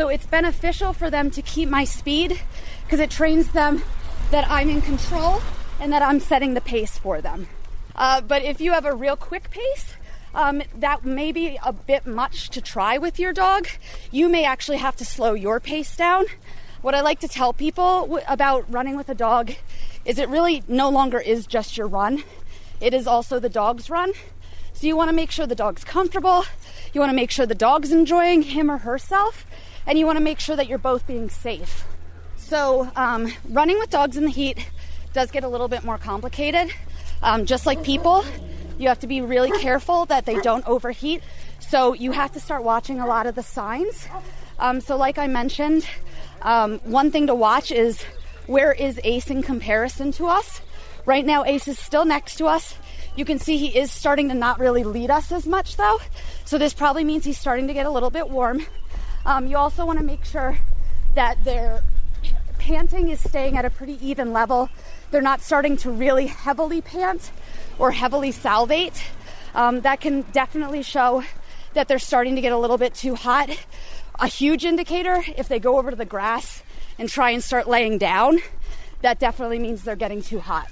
So, 0.00 0.08
it's 0.08 0.24
beneficial 0.24 0.94
for 0.94 1.10
them 1.10 1.30
to 1.32 1.42
keep 1.42 1.68
my 1.68 1.84
speed 1.84 2.40
because 2.84 3.00
it 3.00 3.10
trains 3.10 3.52
them 3.52 3.82
that 4.30 4.50
I'm 4.50 4.70
in 4.70 4.80
control 4.80 5.42
and 5.78 5.92
that 5.92 6.00
I'm 6.00 6.20
setting 6.20 6.54
the 6.54 6.62
pace 6.62 6.96
for 6.96 7.20
them. 7.20 7.48
Uh, 7.94 8.22
but 8.22 8.42
if 8.42 8.62
you 8.62 8.72
have 8.72 8.86
a 8.86 8.94
real 8.94 9.14
quick 9.14 9.50
pace, 9.50 9.92
um, 10.34 10.62
that 10.74 11.04
may 11.04 11.32
be 11.32 11.58
a 11.62 11.74
bit 11.74 12.06
much 12.06 12.48
to 12.48 12.62
try 12.62 12.96
with 12.96 13.18
your 13.18 13.34
dog. 13.34 13.68
You 14.10 14.30
may 14.30 14.46
actually 14.46 14.78
have 14.78 14.96
to 14.96 15.04
slow 15.04 15.34
your 15.34 15.60
pace 15.60 15.94
down. 15.94 16.24
What 16.80 16.94
I 16.94 17.02
like 17.02 17.20
to 17.20 17.28
tell 17.28 17.52
people 17.52 18.06
w- 18.06 18.24
about 18.26 18.64
running 18.72 18.96
with 18.96 19.10
a 19.10 19.14
dog 19.14 19.52
is 20.06 20.18
it 20.18 20.30
really 20.30 20.62
no 20.66 20.88
longer 20.88 21.20
is 21.20 21.46
just 21.46 21.76
your 21.76 21.88
run, 21.88 22.24
it 22.80 22.94
is 22.94 23.06
also 23.06 23.38
the 23.38 23.50
dog's 23.50 23.90
run. 23.90 24.14
So 24.72 24.86
you 24.86 24.96
want 24.96 25.10
to 25.10 25.14
make 25.14 25.30
sure 25.30 25.46
the 25.46 25.54
dog's 25.54 25.84
comfortable, 25.84 26.46
you 26.94 27.02
want 27.02 27.10
to 27.10 27.16
make 27.16 27.30
sure 27.30 27.44
the 27.44 27.54
dog's 27.54 27.92
enjoying 27.92 28.40
him 28.40 28.70
or 28.70 28.78
herself, 28.78 29.44
and 29.86 29.98
you 29.98 30.06
want 30.06 30.16
to 30.16 30.24
make 30.24 30.40
sure 30.40 30.56
that 30.56 30.68
you're 30.68 30.78
both 30.78 31.06
being 31.06 31.28
safe. 31.28 31.84
So, 32.36 32.90
um, 32.96 33.32
running 33.48 33.78
with 33.78 33.90
dogs 33.90 34.16
in 34.16 34.24
the 34.24 34.30
heat 34.30 34.70
does 35.12 35.30
get 35.30 35.44
a 35.44 35.48
little 35.48 35.68
bit 35.68 35.84
more 35.84 35.98
complicated. 35.98 36.72
Um, 37.22 37.46
just 37.46 37.66
like 37.66 37.82
people, 37.82 38.24
you 38.78 38.88
have 38.88 39.00
to 39.00 39.06
be 39.06 39.20
really 39.20 39.50
careful 39.60 40.06
that 40.06 40.26
they 40.26 40.40
don't 40.40 40.66
overheat. 40.66 41.22
So 41.60 41.92
you 41.92 42.12
have 42.12 42.32
to 42.32 42.40
start 42.40 42.64
watching 42.64 42.98
a 42.98 43.06
lot 43.06 43.26
of 43.26 43.34
the 43.34 43.42
signs. 43.42 44.08
Um, 44.58 44.80
so, 44.80 44.96
like 44.96 45.18
I 45.18 45.26
mentioned, 45.26 45.86
um, 46.42 46.78
one 46.80 47.10
thing 47.10 47.26
to 47.28 47.34
watch 47.34 47.70
is 47.70 48.02
where 48.46 48.72
is 48.72 48.98
Ace 49.04 49.30
in 49.30 49.42
comparison 49.42 50.12
to 50.12 50.26
us? 50.26 50.60
Right 51.06 51.24
now, 51.24 51.44
Ace 51.44 51.68
is 51.68 51.78
still 51.78 52.04
next 52.04 52.36
to 52.36 52.46
us. 52.46 52.74
You 53.16 53.24
can 53.24 53.38
see 53.38 53.56
he 53.56 53.78
is 53.78 53.90
starting 53.90 54.28
to 54.28 54.34
not 54.34 54.58
really 54.58 54.84
lead 54.84 55.10
us 55.10 55.30
as 55.32 55.46
much, 55.46 55.76
though. 55.76 56.00
So, 56.44 56.58
this 56.58 56.74
probably 56.74 57.04
means 57.04 57.24
he's 57.24 57.38
starting 57.38 57.68
to 57.68 57.74
get 57.74 57.86
a 57.86 57.90
little 57.90 58.10
bit 58.10 58.28
warm. 58.28 58.66
Um, 59.24 59.46
you 59.46 59.56
also 59.56 59.84
want 59.84 59.98
to 59.98 60.04
make 60.04 60.24
sure 60.24 60.58
that 61.14 61.42
their 61.44 61.82
panting 62.58 63.08
is 63.08 63.20
staying 63.20 63.56
at 63.56 63.64
a 63.64 63.70
pretty 63.70 63.98
even 64.06 64.32
level. 64.32 64.68
They're 65.10 65.22
not 65.22 65.40
starting 65.40 65.76
to 65.78 65.90
really 65.90 66.26
heavily 66.26 66.80
pant 66.80 67.32
or 67.78 67.90
heavily 67.90 68.32
salivate. 68.32 69.02
Um, 69.54 69.80
that 69.80 70.00
can 70.00 70.22
definitely 70.32 70.82
show 70.82 71.24
that 71.74 71.88
they're 71.88 71.98
starting 71.98 72.34
to 72.36 72.40
get 72.40 72.52
a 72.52 72.58
little 72.58 72.78
bit 72.78 72.94
too 72.94 73.14
hot. 73.14 73.50
A 74.18 74.26
huge 74.26 74.64
indicator, 74.64 75.22
if 75.36 75.48
they 75.48 75.58
go 75.58 75.78
over 75.78 75.90
to 75.90 75.96
the 75.96 76.04
grass 76.04 76.62
and 76.98 77.08
try 77.08 77.30
and 77.30 77.42
start 77.42 77.68
laying 77.68 77.98
down, 77.98 78.40
that 79.02 79.18
definitely 79.18 79.58
means 79.58 79.82
they're 79.82 79.96
getting 79.96 80.22
too 80.22 80.40
hot. 80.40 80.70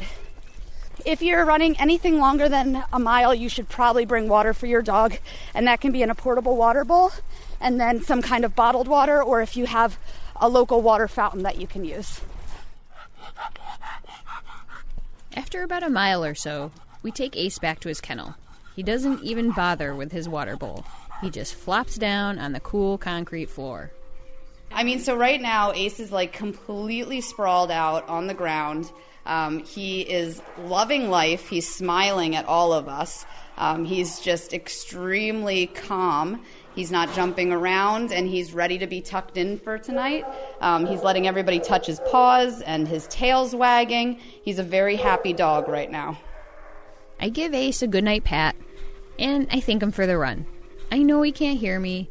If 1.04 1.22
you're 1.22 1.44
running 1.44 1.78
anything 1.78 2.18
longer 2.18 2.48
than 2.48 2.84
a 2.92 2.98
mile, 2.98 3.34
you 3.34 3.48
should 3.48 3.68
probably 3.68 4.04
bring 4.04 4.28
water 4.28 4.52
for 4.52 4.66
your 4.66 4.82
dog, 4.82 5.18
and 5.54 5.66
that 5.66 5.80
can 5.80 5.92
be 5.92 6.02
in 6.02 6.10
a 6.10 6.14
portable 6.14 6.56
water 6.56 6.84
bowl 6.84 7.12
and 7.60 7.80
then 7.80 8.02
some 8.02 8.22
kind 8.22 8.44
of 8.44 8.54
bottled 8.54 8.88
water, 8.88 9.22
or 9.22 9.40
if 9.40 9.56
you 9.56 9.66
have 9.66 9.98
a 10.36 10.48
local 10.48 10.80
water 10.80 11.08
fountain 11.08 11.42
that 11.42 11.60
you 11.60 11.66
can 11.66 11.84
use. 11.84 12.20
After 15.34 15.62
about 15.62 15.82
a 15.82 15.90
mile 15.90 16.24
or 16.24 16.34
so, 16.34 16.70
we 17.02 17.10
take 17.10 17.36
Ace 17.36 17.58
back 17.58 17.80
to 17.80 17.88
his 17.88 18.00
kennel. 18.00 18.34
He 18.76 18.82
doesn't 18.82 19.22
even 19.22 19.50
bother 19.50 19.94
with 19.94 20.12
his 20.12 20.28
water 20.28 20.56
bowl. 20.56 20.84
He 21.20 21.30
just 21.30 21.54
flops 21.54 21.96
down 21.96 22.38
on 22.38 22.52
the 22.52 22.60
cool 22.60 22.96
concrete 22.96 23.50
floor. 23.50 23.90
I 24.70 24.84
mean, 24.84 25.00
so 25.00 25.16
right 25.16 25.40
now, 25.40 25.72
Ace 25.72 25.98
is 25.98 26.12
like 26.12 26.32
completely 26.32 27.20
sprawled 27.20 27.70
out 27.70 28.08
on 28.08 28.26
the 28.26 28.34
ground. 28.34 28.92
Um, 29.28 29.60
he 29.60 30.00
is 30.00 30.42
loving 30.58 31.10
life. 31.10 31.48
He's 31.48 31.68
smiling 31.72 32.34
at 32.34 32.46
all 32.46 32.72
of 32.72 32.88
us. 32.88 33.24
Um, 33.58 33.84
he's 33.84 34.20
just 34.20 34.52
extremely 34.54 35.66
calm. 35.68 36.42
He's 36.74 36.90
not 36.90 37.12
jumping 37.12 37.52
around 37.52 38.12
and 38.12 38.28
he's 38.28 38.52
ready 38.52 38.78
to 38.78 38.86
be 38.86 39.00
tucked 39.00 39.36
in 39.36 39.58
for 39.58 39.78
tonight. 39.78 40.24
Um, 40.60 40.86
he's 40.86 41.02
letting 41.02 41.26
everybody 41.26 41.58
touch 41.58 41.86
his 41.86 42.00
paws 42.08 42.62
and 42.62 42.86
his 42.86 43.06
tail's 43.08 43.54
wagging. 43.54 44.20
He's 44.42 44.58
a 44.58 44.62
very 44.62 44.96
happy 44.96 45.32
dog 45.32 45.68
right 45.68 45.90
now. 45.90 46.18
I 47.20 47.30
give 47.30 47.52
Ace 47.52 47.82
a 47.82 47.88
goodnight 47.88 48.22
pat, 48.22 48.54
and 49.18 49.48
I 49.50 49.58
thank 49.58 49.82
him 49.82 49.90
for 49.90 50.06
the 50.06 50.16
run. 50.16 50.46
I 50.92 50.98
know 51.02 51.20
he 51.22 51.32
can't 51.32 51.58
hear 51.58 51.80
me, 51.80 52.08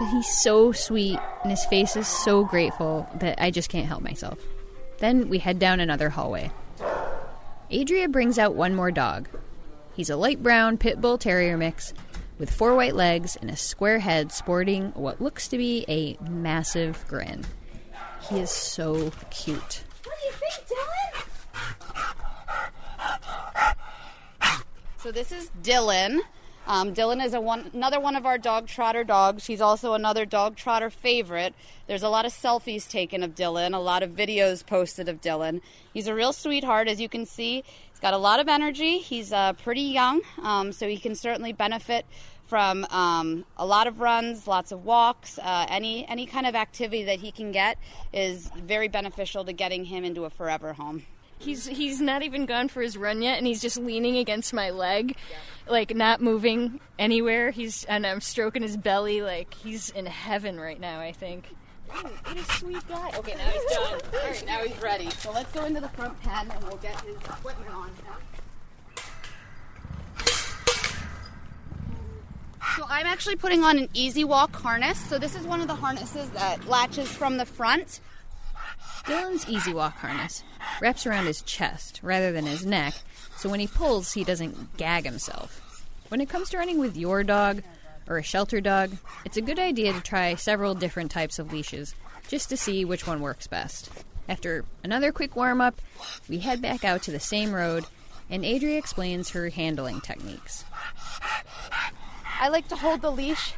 but 0.00 0.06
he's 0.06 0.28
so 0.42 0.72
sweet 0.72 1.20
and 1.42 1.52
his 1.52 1.64
face 1.66 1.94
is 1.94 2.08
so 2.08 2.44
grateful 2.44 3.08
that 3.20 3.40
I 3.40 3.52
just 3.52 3.68
can't 3.68 3.86
help 3.86 4.02
myself. 4.02 4.38
Then 5.02 5.28
we 5.28 5.38
head 5.38 5.58
down 5.58 5.80
another 5.80 6.10
hallway. 6.10 6.52
Adria 7.72 8.08
brings 8.08 8.38
out 8.38 8.54
one 8.54 8.72
more 8.72 8.92
dog. 8.92 9.28
He's 9.96 10.10
a 10.10 10.16
light 10.16 10.40
brown 10.44 10.78
pit 10.78 11.00
bull 11.00 11.18
terrier 11.18 11.56
mix 11.56 11.92
with 12.38 12.48
four 12.48 12.76
white 12.76 12.94
legs 12.94 13.34
and 13.34 13.50
a 13.50 13.56
square 13.56 13.98
head 13.98 14.30
sporting 14.30 14.92
what 14.94 15.20
looks 15.20 15.48
to 15.48 15.58
be 15.58 15.84
a 15.88 16.16
massive 16.30 17.04
grin. 17.08 17.44
He 18.28 18.38
is 18.38 18.50
so 18.50 19.10
cute. 19.30 19.82
What 20.04 20.14
do 20.20 20.26
you 20.26 20.32
think, 20.34 20.68
Dillon? 20.68 21.24
So 24.98 25.10
this 25.10 25.32
is 25.32 25.50
Dillon. 25.62 26.22
Um, 26.66 26.92
Dillon 26.92 27.20
is 27.20 27.32
one, 27.32 27.70
another 27.74 27.98
one 27.98 28.14
of 28.14 28.24
our 28.24 28.38
dog 28.38 28.66
trotter 28.66 29.04
dogs. 29.04 29.46
He's 29.46 29.60
also 29.60 29.94
another 29.94 30.24
dog 30.24 30.56
trotter 30.56 30.90
favorite. 30.90 31.54
There's 31.86 32.02
a 32.02 32.08
lot 32.08 32.24
of 32.24 32.32
selfies 32.32 32.88
taken 32.88 33.22
of 33.22 33.34
Dillon, 33.34 33.74
a 33.74 33.80
lot 33.80 34.02
of 34.02 34.10
videos 34.10 34.64
posted 34.64 35.08
of 35.08 35.20
Dillon. 35.20 35.60
He's 35.92 36.06
a 36.06 36.14
real 36.14 36.32
sweetheart, 36.32 36.88
as 36.88 37.00
you 37.00 37.08
can 37.08 37.26
see. 37.26 37.64
He's 37.90 38.00
got 38.00 38.14
a 38.14 38.18
lot 38.18 38.38
of 38.38 38.48
energy. 38.48 38.98
He's 38.98 39.32
uh, 39.32 39.54
pretty 39.54 39.82
young, 39.82 40.20
um, 40.42 40.72
so 40.72 40.88
he 40.88 40.98
can 40.98 41.14
certainly 41.14 41.52
benefit 41.52 42.06
from 42.46 42.84
um, 42.90 43.44
a 43.56 43.66
lot 43.66 43.86
of 43.86 44.00
runs, 44.00 44.46
lots 44.46 44.72
of 44.72 44.84
walks. 44.84 45.38
Uh, 45.38 45.66
any 45.68 46.06
any 46.06 46.26
kind 46.26 46.46
of 46.46 46.54
activity 46.54 47.04
that 47.04 47.18
he 47.18 47.32
can 47.32 47.50
get 47.50 47.78
is 48.12 48.50
very 48.56 48.88
beneficial 48.88 49.44
to 49.44 49.52
getting 49.52 49.86
him 49.86 50.04
into 50.04 50.26
a 50.26 50.30
forever 50.30 50.74
home. 50.74 51.04
He's 51.42 51.66
he's 51.66 52.00
not 52.00 52.22
even 52.22 52.46
gone 52.46 52.68
for 52.68 52.82
his 52.82 52.96
run 52.96 53.20
yet, 53.20 53.36
and 53.36 53.46
he's 53.46 53.60
just 53.60 53.76
leaning 53.76 54.16
against 54.16 54.54
my 54.54 54.70
leg, 54.70 55.16
like 55.66 55.94
not 55.94 56.20
moving 56.20 56.78
anywhere. 57.00 57.50
He's 57.50 57.82
and 57.84 58.06
I'm 58.06 58.20
stroking 58.20 58.62
his 58.62 58.76
belly, 58.76 59.22
like 59.22 59.52
he's 59.52 59.90
in 59.90 60.06
heaven 60.06 60.60
right 60.60 60.78
now. 60.78 61.00
I 61.00 61.10
think. 61.10 61.48
What 61.88 62.36
a 62.36 62.44
sweet 62.54 62.88
guy. 62.88 63.10
Okay, 63.16 63.34
now 63.34 63.50
he's 63.50 63.76
done. 63.76 64.00
All 64.14 64.20
right, 64.20 64.46
now 64.46 64.58
he's 64.60 64.80
ready. 64.80 65.10
So 65.10 65.32
let's 65.32 65.52
go 65.52 65.64
into 65.64 65.80
the 65.80 65.88
front 65.88 66.18
pen 66.22 66.50
and 66.50 66.64
we'll 66.64 66.78
get 66.78 66.98
his 67.02 67.16
equipment 67.16 67.70
on. 67.70 67.90
So 72.76 72.86
I'm 72.88 73.06
actually 73.06 73.36
putting 73.36 73.62
on 73.64 73.76
an 73.76 73.88
easy 73.92 74.24
walk 74.24 74.54
harness. 74.56 74.98
So 74.98 75.18
this 75.18 75.34
is 75.34 75.46
one 75.46 75.60
of 75.60 75.66
the 75.66 75.74
harnesses 75.74 76.30
that 76.30 76.66
latches 76.66 77.12
from 77.12 77.36
the 77.36 77.44
front. 77.44 78.00
Dillon's 79.06 79.48
Easy 79.48 79.74
Walk 79.74 79.96
harness 79.96 80.44
wraps 80.80 81.06
around 81.06 81.26
his 81.26 81.42
chest 81.42 82.00
rather 82.02 82.32
than 82.32 82.46
his 82.46 82.64
neck, 82.64 82.94
so 83.36 83.48
when 83.48 83.60
he 83.60 83.66
pulls, 83.66 84.12
he 84.12 84.24
doesn't 84.24 84.76
gag 84.76 85.04
himself. 85.04 85.86
When 86.08 86.20
it 86.20 86.28
comes 86.28 86.50
to 86.50 86.58
running 86.58 86.78
with 86.78 86.96
your 86.96 87.24
dog 87.24 87.62
or 88.08 88.18
a 88.18 88.22
shelter 88.22 88.60
dog, 88.60 88.96
it's 89.24 89.36
a 89.36 89.42
good 89.42 89.58
idea 89.58 89.92
to 89.92 90.00
try 90.00 90.34
several 90.34 90.74
different 90.74 91.10
types 91.10 91.38
of 91.38 91.52
leashes 91.52 91.94
just 92.28 92.48
to 92.50 92.56
see 92.56 92.84
which 92.84 93.06
one 93.06 93.20
works 93.20 93.46
best. 93.46 93.90
After 94.28 94.64
another 94.84 95.10
quick 95.10 95.34
warm 95.34 95.60
up, 95.60 95.80
we 96.28 96.38
head 96.38 96.62
back 96.62 96.84
out 96.84 97.02
to 97.02 97.10
the 97.10 97.20
same 97.20 97.52
road, 97.52 97.84
and 98.30 98.44
Adria 98.44 98.78
explains 98.78 99.30
her 99.30 99.48
handling 99.48 100.00
techniques. 100.00 100.64
I 102.40 102.48
like 102.48 102.68
to 102.68 102.76
hold 102.76 103.02
the 103.02 103.10
leash 103.10 103.54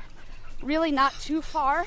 really 0.62 0.90
not 0.90 1.12
too 1.20 1.42
far 1.42 1.84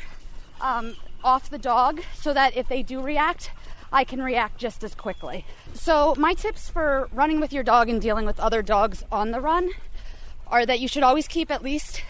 um, 0.61 0.95
off 1.27 1.49
the 1.49 1.57
dog 1.57 1.99
so 2.15 2.33
that 2.33 2.55
if 2.55 2.69
they 2.69 2.81
do 2.81 3.01
react, 3.01 3.51
I 3.91 4.05
can 4.05 4.21
react 4.21 4.57
just 4.57 4.81
as 4.81 4.95
quickly. 4.95 5.45
So, 5.73 6.15
my 6.17 6.33
tips 6.33 6.69
for 6.69 7.09
running 7.11 7.41
with 7.41 7.51
your 7.51 7.63
dog 7.63 7.89
and 7.89 8.01
dealing 8.01 8.25
with 8.25 8.39
other 8.39 8.61
dogs 8.61 9.03
on 9.11 9.31
the 9.31 9.41
run 9.41 9.71
are 10.47 10.65
that 10.65 10.79
you 10.79 10.87
should 10.87 11.03
always 11.03 11.27
keep 11.27 11.51
at 11.51 11.61
least 11.61 12.01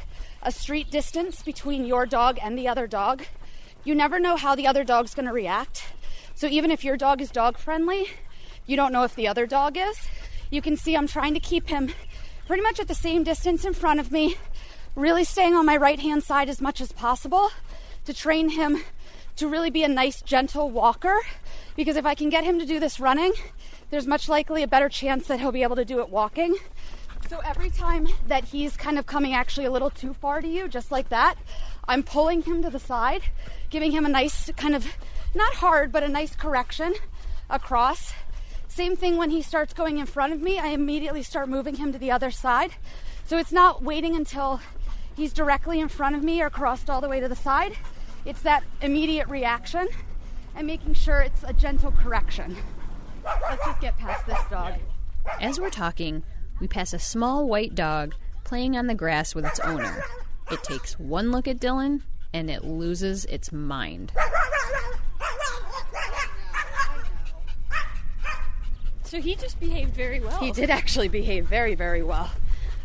a 0.43 0.51
street 0.51 0.91
distance 0.91 1.41
between 1.41 1.83
your 1.83 2.05
dog 2.05 2.38
and 2.43 2.55
the 2.55 2.67
other 2.67 2.86
dog. 2.86 3.24
You 3.83 3.95
never 3.95 4.19
know 4.19 4.36
how 4.36 4.53
the 4.53 4.67
other 4.67 4.83
dog's 4.83 5.15
going 5.15 5.25
to 5.25 5.33
react. 5.33 5.83
So, 6.36 6.45
even 6.45 6.69
if 6.69 6.83
your 6.83 6.95
dog 6.95 7.19
is 7.19 7.31
dog 7.31 7.57
friendly, 7.57 8.05
you 8.67 8.75
don't 8.75 8.93
know 8.93 9.03
if 9.03 9.15
the 9.15 9.27
other 9.27 9.47
dog 9.47 9.77
is. 9.77 9.97
You 10.51 10.62
can 10.62 10.77
see 10.77 10.95
I'm 10.95 11.07
trying 11.07 11.33
to 11.33 11.39
keep 11.39 11.69
him 11.69 11.91
pretty 12.45 12.62
much 12.62 12.79
at 12.79 12.88
the 12.88 12.95
same 12.95 13.24
distance 13.24 13.65
in 13.65 13.74
front 13.74 14.00
of 14.00 14.12
me, 14.12 14.36
really 14.95 15.24
staying 15.24 15.55
on 15.55 15.65
my 15.65 15.75
right 15.75 16.00
hand 16.00 16.24
side 16.24 16.50
as 16.50 16.62
much 16.62 16.81
as 16.81 16.91
possible 16.91 17.50
to 18.05 18.13
train 18.13 18.50
him 18.50 18.83
to 19.38 19.48
really 19.48 19.70
be 19.70 19.84
a 19.84 19.88
nice, 19.88 20.22
gentle 20.22 20.70
walker. 20.70 21.15
Because 21.75 21.96
if 21.96 22.06
I 22.06 22.15
can 22.15 22.29
get 22.29 22.44
him 22.44 22.60
to 22.60 22.65
do 22.65 22.79
this 22.79 23.00
running, 23.00 23.34
there's 23.89 24.06
much 24.06 24.27
likely 24.27 24.63
a 24.63 24.67
better 24.67 24.89
chance 24.89 25.27
that 25.27 25.39
he'll 25.39 25.51
be 25.51 25.63
able 25.63 25.75
to 25.75 25.86
do 25.86 26.00
it 26.00 26.10
walking. 26.10 26.58
So 27.29 27.39
every 27.46 27.70
time 27.70 28.08
that 28.27 28.46
he's 28.46 28.77
kind 28.77 28.98
of 28.98 29.06
coming 29.06 29.34
actually 29.34 29.65
a 29.65 29.72
little 29.72 29.89
too 29.89 30.13
far 30.13 30.41
to 30.41 30.48
you, 30.48 30.67
just 30.67 30.91
like 30.91 31.10
that, 31.10 31.36
I'm 31.88 32.03
pulling 32.03 32.44
him 32.44 32.62
to 32.63 32.70
the 32.70 32.79
side, 32.79 33.22
giving 33.70 33.91
him 33.91 34.06
a 34.06 34.10
nice 34.10 34.50
kind 34.58 34.75
of, 34.75 34.88
not 35.36 35.56
hard, 35.56 35.91
but 35.91 36.03
a 36.03 36.10
nice 36.10 36.36
correction 36.36 36.94
across. 37.50 38.13
Same 38.67 38.96
thing 38.96 39.17
when 39.17 39.29
he 39.29 39.41
starts 39.41 39.74
going 39.74 39.98
in 39.98 40.06
front 40.06 40.34
of 40.34 40.41
me, 40.41 40.60
I 40.60 40.67
immediately 40.67 41.24
start 41.24 41.50
moving 41.50 41.75
him 41.75 41.91
to 41.91 42.00
the 42.00 42.12
other 42.12 42.32
side. 42.32 42.72
So 43.25 43.38
it's 43.38 43.51
not 43.51 43.84
waiting 43.84 44.15
until 44.15 44.62
he's 45.15 45.34
directly 45.34 45.79
in 45.79 45.89
front 45.89 46.15
of 46.15 46.24
me 46.24 46.41
or 46.41 46.50
crossed 46.50 46.89
all 46.89 47.01
the 47.01 47.10
way 47.10 47.20
to 47.20 47.27
the 47.27 47.36
side. 47.36 47.75
It's 48.27 48.41
that 48.41 48.65
immediate 48.81 49.29
reaction 49.29 49.88
and 50.53 50.67
making 50.67 50.96
sure 50.96 51.22
it's 51.22 51.43
a 51.43 51.53
gentle 51.53 51.91
correction. 51.93 52.57
Let's 53.24 53.65
just 53.65 53.79
get 53.79 53.98
past 53.98 54.27
this 54.27 54.38
dog. 54.51 54.74
As 55.39 55.62
we're 55.62 55.69
talking, 55.69 56.24
we 56.60 56.67
pass 56.67 56.91
a 56.91 57.00
small 57.00 57.48
white 57.48 57.74
dog 57.74 58.15
playing 58.43 58.75
on 58.75 58.88
the 58.88 58.96
grass 58.96 59.34
with 59.34 59.46
its 59.46 59.62
owner. 59.62 60.03
It 60.51 60.62
takes 60.62 61.00
one 61.00 61.31
look 61.31 61.48
at 61.48 61.57
Dillon 61.62 62.03
and 62.34 62.50
it 62.50 62.65
loses 62.65 63.24
its 63.25 63.53
mind. 63.53 64.12
So 69.03 69.22
he 69.22 69.36
just 69.36 69.57
behaved 69.62 69.93
very 69.93 70.19
well. 70.19 70.38
He 70.39 70.51
did 70.51 70.69
actually 70.69 71.07
behave 71.07 71.48
very, 71.48 71.75
very 71.75 72.03
well. 72.03 72.29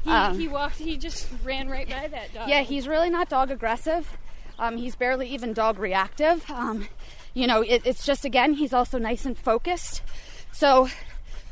He, 0.04 0.10
um, 0.10 0.38
he 0.38 0.46
walked. 0.46 0.76
He 0.76 0.96
just 0.96 1.26
ran 1.42 1.68
right 1.68 1.88
by 1.88 2.06
that 2.06 2.32
dog. 2.32 2.48
Yeah, 2.48 2.62
he's 2.62 2.86
really 2.86 3.10
not 3.10 3.28
dog 3.28 3.50
aggressive. 3.50 4.08
Um, 4.58 4.76
he's 4.76 4.94
barely 4.94 5.28
even 5.28 5.52
dog 5.52 5.78
reactive. 5.78 6.48
Um, 6.50 6.88
you 7.34 7.46
know, 7.46 7.62
it, 7.62 7.82
it's 7.84 8.04
just 8.04 8.24
again, 8.24 8.54
he's 8.54 8.72
also 8.72 8.98
nice 8.98 9.24
and 9.24 9.36
focused. 9.36 10.02
So, 10.52 10.88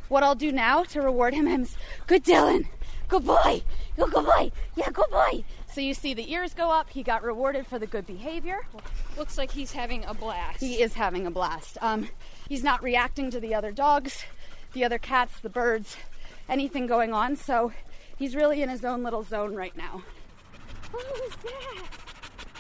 what 0.09 0.23
I'll 0.23 0.35
do 0.35 0.52
now 0.52 0.85
to 0.85 1.00
reward 1.00 1.35
him 1.35 1.47
is, 1.47 1.76
good 2.07 2.23
Dillon, 2.23 2.69
good 3.09 3.25
boy, 3.25 3.62
good, 3.97 4.11
good 4.11 4.25
boy, 4.25 4.52
yeah, 4.76 4.90
good 4.90 5.11
boy. 5.11 5.45
So 5.73 5.80
you 5.80 5.95
see 5.95 6.14
the 6.14 6.33
ears 6.33 6.52
go 6.52 6.71
up. 6.71 6.90
He 6.90 7.04
got 7.04 7.23
rewarded 7.23 7.64
for 7.66 7.78
the 7.78 7.87
good 7.87 8.04
behavior. 8.04 8.59
Looks 9.16 9.38
like 9.38 9.52
he's 9.52 9.71
having 9.71 10.04
a 10.04 10.14
blast. 10.14 10.59
He 10.59 10.83
is 10.83 10.95
having 10.95 11.26
a 11.26 11.30
blast. 11.30 11.78
Um, 11.80 12.09
he's 12.49 12.64
not 12.64 12.83
reacting 12.83 13.30
to 13.30 13.38
the 13.38 13.54
other 13.54 13.71
dogs, 13.71 14.25
the 14.73 14.85
other 14.85 14.99
cats, 14.99 15.38
the 15.40 15.49
birds, 15.49 15.97
anything 16.49 16.88
going 16.88 17.12
on. 17.12 17.37
So 17.37 17.73
he's 18.19 18.35
really 18.35 18.62
in 18.62 18.69
his 18.69 18.85
own 18.85 19.04
little 19.04 19.23
zone 19.23 19.54
right 19.54 19.76
now. 19.76 20.02
What 20.90 21.07
was 21.09 21.37
that? 21.45 22.10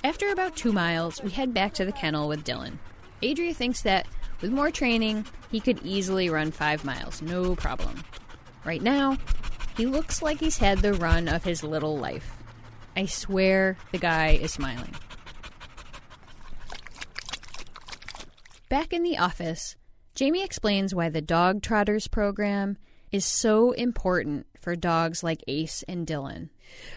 After 0.02 0.30
about 0.30 0.56
two 0.56 0.72
miles, 0.72 1.22
we 1.22 1.30
head 1.30 1.52
back 1.52 1.74
to 1.74 1.84
the 1.84 1.92
kennel 1.92 2.26
with 2.26 2.44
Dillon. 2.44 2.78
Adria 3.22 3.52
thinks 3.52 3.82
that 3.82 4.06
with 4.40 4.50
more 4.50 4.70
training, 4.70 5.26
he 5.50 5.60
could 5.60 5.84
easily 5.84 6.30
run 6.30 6.52
five 6.52 6.84
miles, 6.84 7.20
no 7.20 7.54
problem. 7.54 8.02
Right 8.64 8.80
now, 8.80 9.18
he 9.76 9.84
looks 9.84 10.22
like 10.22 10.40
he's 10.40 10.56
had 10.56 10.78
the 10.78 10.94
run 10.94 11.28
of 11.28 11.44
his 11.44 11.62
little 11.62 11.98
life. 11.98 12.32
I 12.96 13.04
swear 13.06 13.76
the 13.92 13.98
guy 13.98 14.30
is 14.30 14.52
smiling. 14.52 14.94
Back 18.70 18.94
in 18.94 19.02
the 19.02 19.18
office, 19.18 19.76
Jamie 20.14 20.42
explains 20.42 20.94
why 20.94 21.10
the 21.10 21.20
Dog 21.20 21.60
Trotters 21.60 22.08
program 22.08 22.78
is 23.12 23.24
so 23.24 23.72
important 23.72 24.46
for 24.58 24.76
dogs 24.76 25.22
like 25.22 25.42
Ace 25.46 25.82
and 25.88 26.06
Dillon. 26.06 26.50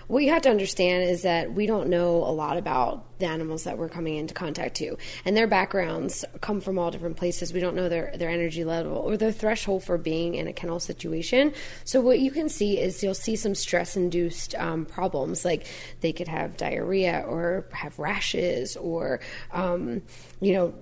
What 0.08 0.24
you 0.24 0.32
have 0.32 0.42
to 0.44 0.50
understand 0.50 1.10
is 1.10 1.22
that 1.22 1.54
we 1.54 1.66
don't 1.66 1.88
know 1.88 2.18
a 2.18 2.32
lot 2.32 2.58
about 2.58 3.20
the 3.20 3.26
animals 3.26 3.64
that 3.64 3.78
we're 3.78 3.90
coming 3.90 4.16
into 4.16 4.34
contact 4.34 4.76
to, 4.76 4.98
and 5.24 5.36
their 5.36 5.48
backgrounds 5.48 6.26
come 6.42 6.60
from 6.60 6.78
all 6.78 6.92
different 6.92 7.16
places. 7.16 7.54
We 7.54 7.62
don't 7.62 7.76
know 7.76 7.88
their 7.90 8.12
their 8.16 8.30
energy 8.30 8.66
level 8.66 8.98
or 8.98 9.16
their 9.16 9.32
threshold 9.32 9.84
for 9.84 9.98
being 9.98 10.36
in 10.36 10.48
a 10.48 10.54
kennel 10.54 10.80
situation. 10.80 11.54
So 11.86 12.02
what 12.02 12.20
you 12.20 12.32
can 12.32 12.50
see 12.50 12.80
is 12.80 13.02
you'll 13.02 13.14
see 13.14 13.36
some 13.36 13.56
stress 13.56 13.96
induced 13.96 14.56
um, 14.56 14.86
problems, 14.86 15.46
like 15.46 15.68
they 16.02 16.12
could 16.12 16.28
have 16.28 16.58
diarrhea 16.58 17.24
or 17.26 17.66
have 17.72 17.98
rashes 17.98 18.76
or 18.76 19.22
um, 19.52 20.02
you 20.42 20.54
know 20.54 20.74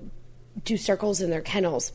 do 0.64 0.78
circles 0.78 1.22
in 1.22 1.30
their 1.30 1.42
kennels 1.42 1.94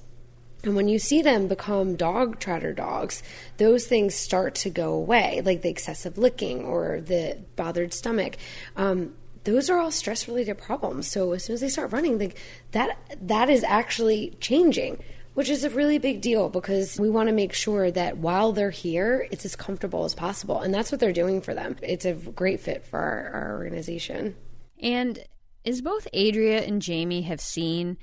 and 0.62 0.74
when 0.74 0.88
you 0.88 0.98
see 0.98 1.22
them 1.22 1.46
become 1.46 1.96
dog 1.96 2.40
trotter 2.40 2.72
dogs, 2.72 3.22
those 3.58 3.86
things 3.86 4.14
start 4.14 4.54
to 4.56 4.70
go 4.70 4.92
away, 4.92 5.42
like 5.44 5.62
the 5.62 5.68
excessive 5.68 6.18
licking 6.18 6.64
or 6.64 7.00
the 7.00 7.38
bothered 7.54 7.94
stomach. 7.94 8.36
Um, 8.76 9.14
those 9.44 9.70
are 9.70 9.78
all 9.78 9.92
stress 9.92 10.26
related 10.26 10.58
problems. 10.58 11.06
So 11.06 11.32
as 11.32 11.44
soon 11.44 11.54
as 11.54 11.60
they 11.60 11.68
start 11.68 11.92
running, 11.92 12.32
that 12.72 12.98
that 13.22 13.48
is 13.48 13.62
actually 13.62 14.36
changing, 14.40 15.02
which 15.34 15.48
is 15.48 15.62
a 15.62 15.70
really 15.70 15.98
big 15.98 16.20
deal 16.20 16.48
because 16.48 16.98
we 16.98 17.08
want 17.08 17.28
to 17.28 17.32
make 17.32 17.52
sure 17.52 17.90
that 17.92 18.18
while 18.18 18.52
they're 18.52 18.70
here, 18.70 19.28
it's 19.30 19.44
as 19.44 19.54
comfortable 19.54 20.04
as 20.04 20.16
possible, 20.16 20.60
and 20.60 20.74
that's 20.74 20.90
what 20.90 21.00
they're 21.00 21.12
doing 21.12 21.40
for 21.40 21.54
them. 21.54 21.76
It's 21.80 22.04
a 22.04 22.14
great 22.14 22.58
fit 22.58 22.84
for 22.84 22.98
our, 22.98 23.30
our 23.30 23.56
organization. 23.58 24.34
And 24.82 25.20
as 25.64 25.80
both 25.80 26.08
Adria 26.12 26.62
and 26.62 26.82
Jamie 26.82 27.22
have 27.22 27.40
seen 27.40 27.98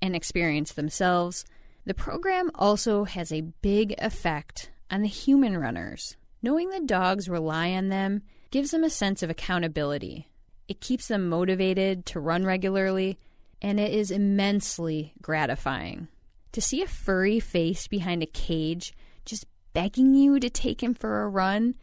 and 0.00 0.16
experienced 0.16 0.76
themselves, 0.76 1.44
the 1.86 1.94
program 1.94 2.50
also 2.56 3.04
has 3.04 3.32
a 3.32 3.40
big 3.62 3.94
effect 3.98 4.70
on 4.90 5.02
the 5.02 5.08
human 5.08 5.56
runners. 5.56 6.16
Knowing 6.42 6.68
the 6.68 6.80
dogs 6.80 7.28
rely 7.28 7.70
on 7.70 7.88
them 7.88 8.22
gives 8.50 8.72
them 8.72 8.84
a 8.84 8.90
sense 8.90 9.22
of 9.22 9.30
accountability. 9.30 10.28
It 10.68 10.80
keeps 10.80 11.08
them 11.08 11.28
motivated 11.28 12.04
to 12.06 12.20
run 12.20 12.44
regularly, 12.44 13.18
and 13.62 13.78
it 13.78 13.92
is 13.92 14.10
immensely 14.10 15.14
gratifying. 15.22 16.08
To 16.52 16.60
see 16.60 16.82
a 16.82 16.88
furry 16.88 17.38
face 17.38 17.86
behind 17.86 18.22
a 18.22 18.26
cage 18.26 18.92
just 19.24 19.46
begging 19.72 20.14
you 20.14 20.40
to 20.40 20.50
take 20.50 20.82
him 20.82 20.94
for 20.94 21.22
a 21.22 21.28
run, 21.28 21.76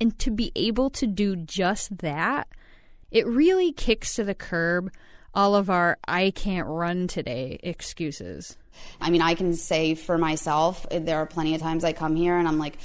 and 0.00 0.16
to 0.20 0.30
be 0.30 0.52
able 0.54 0.90
to 0.90 1.06
do 1.06 1.34
just 1.34 1.98
that, 1.98 2.46
it 3.10 3.26
really 3.26 3.72
kicks 3.72 4.14
to 4.14 4.24
the 4.24 4.34
curb 4.34 4.90
all 5.34 5.54
of 5.54 5.70
our 5.70 5.98
I 6.06 6.30
can't 6.30 6.66
run 6.66 7.06
today 7.06 7.58
excuses. 7.62 8.56
I 9.00 9.10
mean, 9.10 9.22
I 9.22 9.34
can 9.34 9.54
say 9.54 9.94
for 9.94 10.18
myself, 10.18 10.86
there 10.90 11.18
are 11.18 11.26
plenty 11.26 11.54
of 11.54 11.60
times 11.60 11.84
I 11.84 11.92
come 11.92 12.16
here 12.16 12.36
and 12.36 12.48
I'm 12.48 12.58
like, 12.58 12.78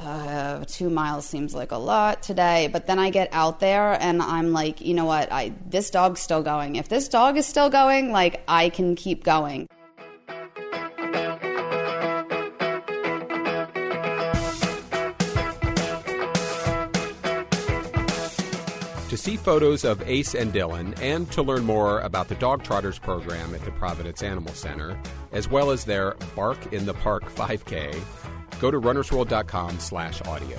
uh, 0.00 0.64
two 0.66 0.90
miles 0.90 1.26
seems 1.26 1.54
like 1.54 1.72
a 1.72 1.76
lot 1.76 2.22
today. 2.22 2.68
But 2.72 2.86
then 2.86 2.98
I 2.98 3.10
get 3.10 3.28
out 3.32 3.60
there 3.60 4.00
and 4.00 4.22
I'm 4.22 4.52
like, 4.52 4.80
you 4.80 4.94
know 4.94 5.06
what? 5.06 5.32
I 5.32 5.52
this 5.68 5.90
dog's 5.90 6.20
still 6.20 6.42
going. 6.42 6.76
If 6.76 6.88
this 6.88 7.08
dog 7.08 7.36
is 7.36 7.46
still 7.46 7.70
going, 7.70 8.12
like 8.12 8.42
I 8.46 8.68
can 8.68 8.94
keep 8.94 9.24
going. 9.24 9.68
To 19.08 19.16
see 19.16 19.38
photos 19.38 19.84
of 19.84 20.02
Ace 20.06 20.34
and 20.34 20.52
Dillon 20.52 20.94
and 21.00 21.32
to 21.32 21.40
learn 21.40 21.64
more 21.64 22.00
about 22.00 22.28
the 22.28 22.34
Dog 22.34 22.62
Trotters 22.62 22.98
program 22.98 23.54
at 23.54 23.64
the 23.64 23.70
Providence 23.70 24.22
Animal 24.22 24.52
Center, 24.52 25.00
as 25.32 25.48
well 25.48 25.70
as 25.70 25.84
their 25.84 26.14
Bark 26.34 26.72
in 26.72 26.86
the 26.86 26.94
Park 26.94 27.24
5K, 27.34 28.00
go 28.60 28.70
to 28.70 28.80
runnersworld.com 28.80 29.78
slash 29.78 30.22
audio. 30.22 30.58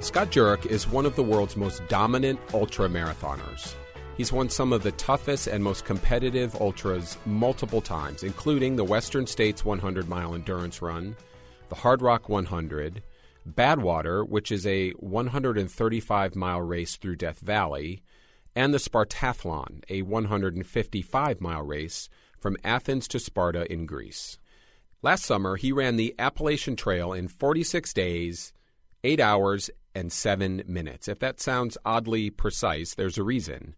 Scott 0.00 0.30
Jurek 0.30 0.66
is 0.66 0.88
one 0.88 1.06
of 1.06 1.16
the 1.16 1.22
world's 1.22 1.56
most 1.56 1.86
dominant 1.88 2.40
ultra 2.54 2.88
marathoners. 2.88 3.74
He's 4.16 4.32
won 4.32 4.48
some 4.48 4.72
of 4.72 4.82
the 4.82 4.90
toughest 4.92 5.46
and 5.46 5.62
most 5.62 5.84
competitive 5.84 6.56
ultras 6.60 7.16
multiple 7.24 7.80
times, 7.80 8.24
including 8.24 8.74
the 8.74 8.84
Western 8.84 9.28
States 9.28 9.64
100 9.64 10.08
mile 10.08 10.34
endurance 10.34 10.82
run, 10.82 11.14
the 11.68 11.76
Hardrock 11.76 12.28
100, 12.28 13.00
Badwater, 13.48 14.28
which 14.28 14.52
is 14.52 14.66
a 14.66 14.90
135 14.92 16.36
mile 16.36 16.60
race 16.60 16.96
through 16.96 17.16
Death 17.16 17.40
Valley, 17.40 18.02
and 18.54 18.74
the 18.74 18.78
Spartathlon, 18.78 19.84
a 19.88 20.02
155 20.02 21.40
mile 21.40 21.62
race 21.62 22.08
from 22.38 22.56
Athens 22.64 23.08
to 23.08 23.18
Sparta 23.18 23.70
in 23.72 23.86
Greece. 23.86 24.38
Last 25.02 25.24
summer, 25.24 25.56
he 25.56 25.72
ran 25.72 25.96
the 25.96 26.14
Appalachian 26.18 26.76
Trail 26.76 27.12
in 27.12 27.28
46 27.28 27.92
days, 27.92 28.52
8 29.04 29.20
hours, 29.20 29.70
and 29.94 30.12
7 30.12 30.62
minutes. 30.66 31.08
If 31.08 31.20
that 31.20 31.40
sounds 31.40 31.78
oddly 31.84 32.30
precise, 32.30 32.94
there's 32.94 33.18
a 33.18 33.22
reason. 33.22 33.74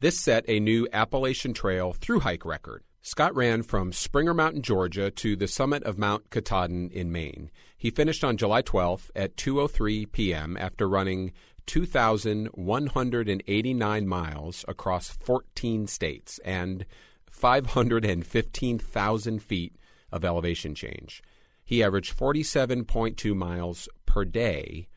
This 0.00 0.18
set 0.18 0.44
a 0.48 0.60
new 0.60 0.86
Appalachian 0.92 1.54
Trail 1.54 1.92
through 1.92 2.20
hike 2.20 2.44
record. 2.44 2.82
Scott 3.06 3.36
ran 3.36 3.62
from 3.62 3.92
Springer 3.92 4.32
Mountain, 4.32 4.62
Georgia 4.62 5.10
to 5.10 5.36
the 5.36 5.46
summit 5.46 5.82
of 5.82 5.98
Mount 5.98 6.30
Katahdin 6.30 6.88
in 6.88 7.12
Maine. 7.12 7.50
He 7.76 7.90
finished 7.90 8.24
on 8.24 8.38
July 8.38 8.62
12th 8.62 9.10
at 9.14 9.36
2:03 9.36 10.10
p.m. 10.10 10.56
after 10.56 10.88
running 10.88 11.32
2,189 11.66 14.08
miles 14.08 14.64
across 14.66 15.10
14 15.10 15.86
states 15.86 16.40
and 16.46 16.86
515,000 17.26 19.42
feet 19.42 19.76
of 20.10 20.24
elevation 20.24 20.74
change. 20.74 21.22
He 21.62 21.82
averaged 21.82 22.16
47.2 22.16 23.36
miles 23.36 23.86
per 24.06 24.24
day 24.24 24.88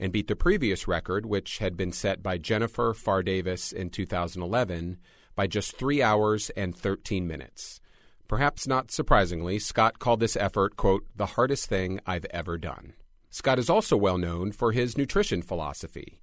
and 0.00 0.12
beat 0.12 0.26
the 0.26 0.34
previous 0.34 0.88
record, 0.88 1.26
which 1.26 1.58
had 1.58 1.76
been 1.76 1.92
set 1.92 2.24
by 2.24 2.38
Jennifer 2.38 2.92
Pharr 2.92 3.24
Davis 3.24 3.70
in 3.70 3.88
2011, 3.88 4.98
by 5.34 5.46
just 5.46 5.76
3 5.76 6.02
hours 6.02 6.50
and 6.50 6.76
13 6.76 7.26
minutes. 7.26 7.80
Perhaps 8.28 8.66
not 8.66 8.90
surprisingly, 8.90 9.58
Scott 9.58 9.98
called 9.98 10.20
this 10.20 10.36
effort, 10.36 10.76
quote, 10.76 11.04
the 11.14 11.26
hardest 11.26 11.68
thing 11.68 12.00
I've 12.06 12.24
ever 12.26 12.56
done. 12.56 12.94
Scott 13.30 13.58
is 13.58 13.70
also 13.70 13.96
well 13.96 14.18
known 14.18 14.52
for 14.52 14.72
his 14.72 14.96
nutrition 14.96 15.42
philosophy. 15.42 16.20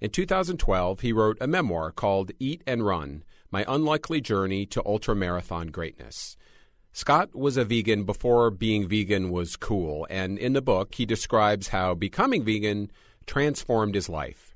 In 0.00 0.10
2012, 0.10 1.00
he 1.00 1.12
wrote 1.12 1.38
a 1.40 1.46
memoir 1.46 1.92
called 1.92 2.32
Eat 2.40 2.62
and 2.66 2.84
Run 2.84 3.22
My 3.50 3.64
Unlikely 3.68 4.20
Journey 4.20 4.66
to 4.66 4.82
Ultramarathon 4.82 5.70
Greatness. 5.70 6.36
Scott 6.92 7.34
was 7.34 7.56
a 7.56 7.64
vegan 7.64 8.04
before 8.04 8.50
being 8.50 8.88
vegan 8.88 9.30
was 9.30 9.56
cool, 9.56 10.06
and 10.10 10.38
in 10.38 10.52
the 10.52 10.60
book, 10.60 10.96
he 10.96 11.06
describes 11.06 11.68
how 11.68 11.94
becoming 11.94 12.44
vegan 12.44 12.90
transformed 13.26 13.94
his 13.94 14.08
life. 14.08 14.54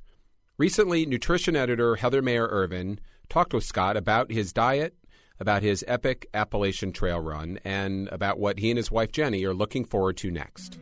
Recently, 0.59 1.07
nutrition 1.07 1.55
editor 1.55 1.97
Heather 1.97 2.23
Mayer 2.23 2.49
Irvine 2.49 2.99
talked 3.29 3.55
with 3.55 3.65
Scott 3.65 3.97
about 3.97 4.31
his 4.31 4.53
diet, 4.53 4.95
about 5.39 5.63
his 5.63 5.85
epic 5.87 6.29
Appalachian 6.35 6.93
Trail 6.93 7.21
run, 7.21 7.59
and 7.65 8.09
about 8.09 8.39
what 8.39 8.59
he 8.59 8.71
and 8.71 8.77
his 8.77 8.91
wife 8.91 9.13
Jenny 9.13 9.45
are 9.45 9.55
looking 9.55 9.85
forward 9.85 10.17
to 10.19 10.31
next. 10.31 10.79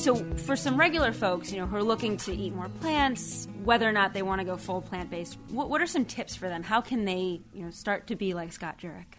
So, 0.00 0.14
for 0.14 0.56
some 0.56 0.78
regular 0.78 1.12
folks, 1.12 1.52
you 1.52 1.58
know, 1.60 1.66
who 1.66 1.76
are 1.76 1.82
looking 1.82 2.16
to 2.18 2.32
eat 2.32 2.54
more 2.54 2.70
plants, 2.80 3.46
whether 3.64 3.86
or 3.86 3.92
not 3.92 4.14
they 4.14 4.22
want 4.22 4.40
to 4.40 4.46
go 4.46 4.56
full 4.56 4.80
plant 4.80 5.10
based, 5.10 5.38
what, 5.50 5.68
what 5.68 5.82
are 5.82 5.86
some 5.86 6.06
tips 6.06 6.34
for 6.34 6.48
them? 6.48 6.62
How 6.62 6.80
can 6.80 7.04
they, 7.04 7.42
you 7.52 7.64
know, 7.64 7.70
start 7.70 8.06
to 8.06 8.16
be 8.16 8.32
like 8.32 8.50
Scott 8.54 8.78
Jurek? 8.78 9.18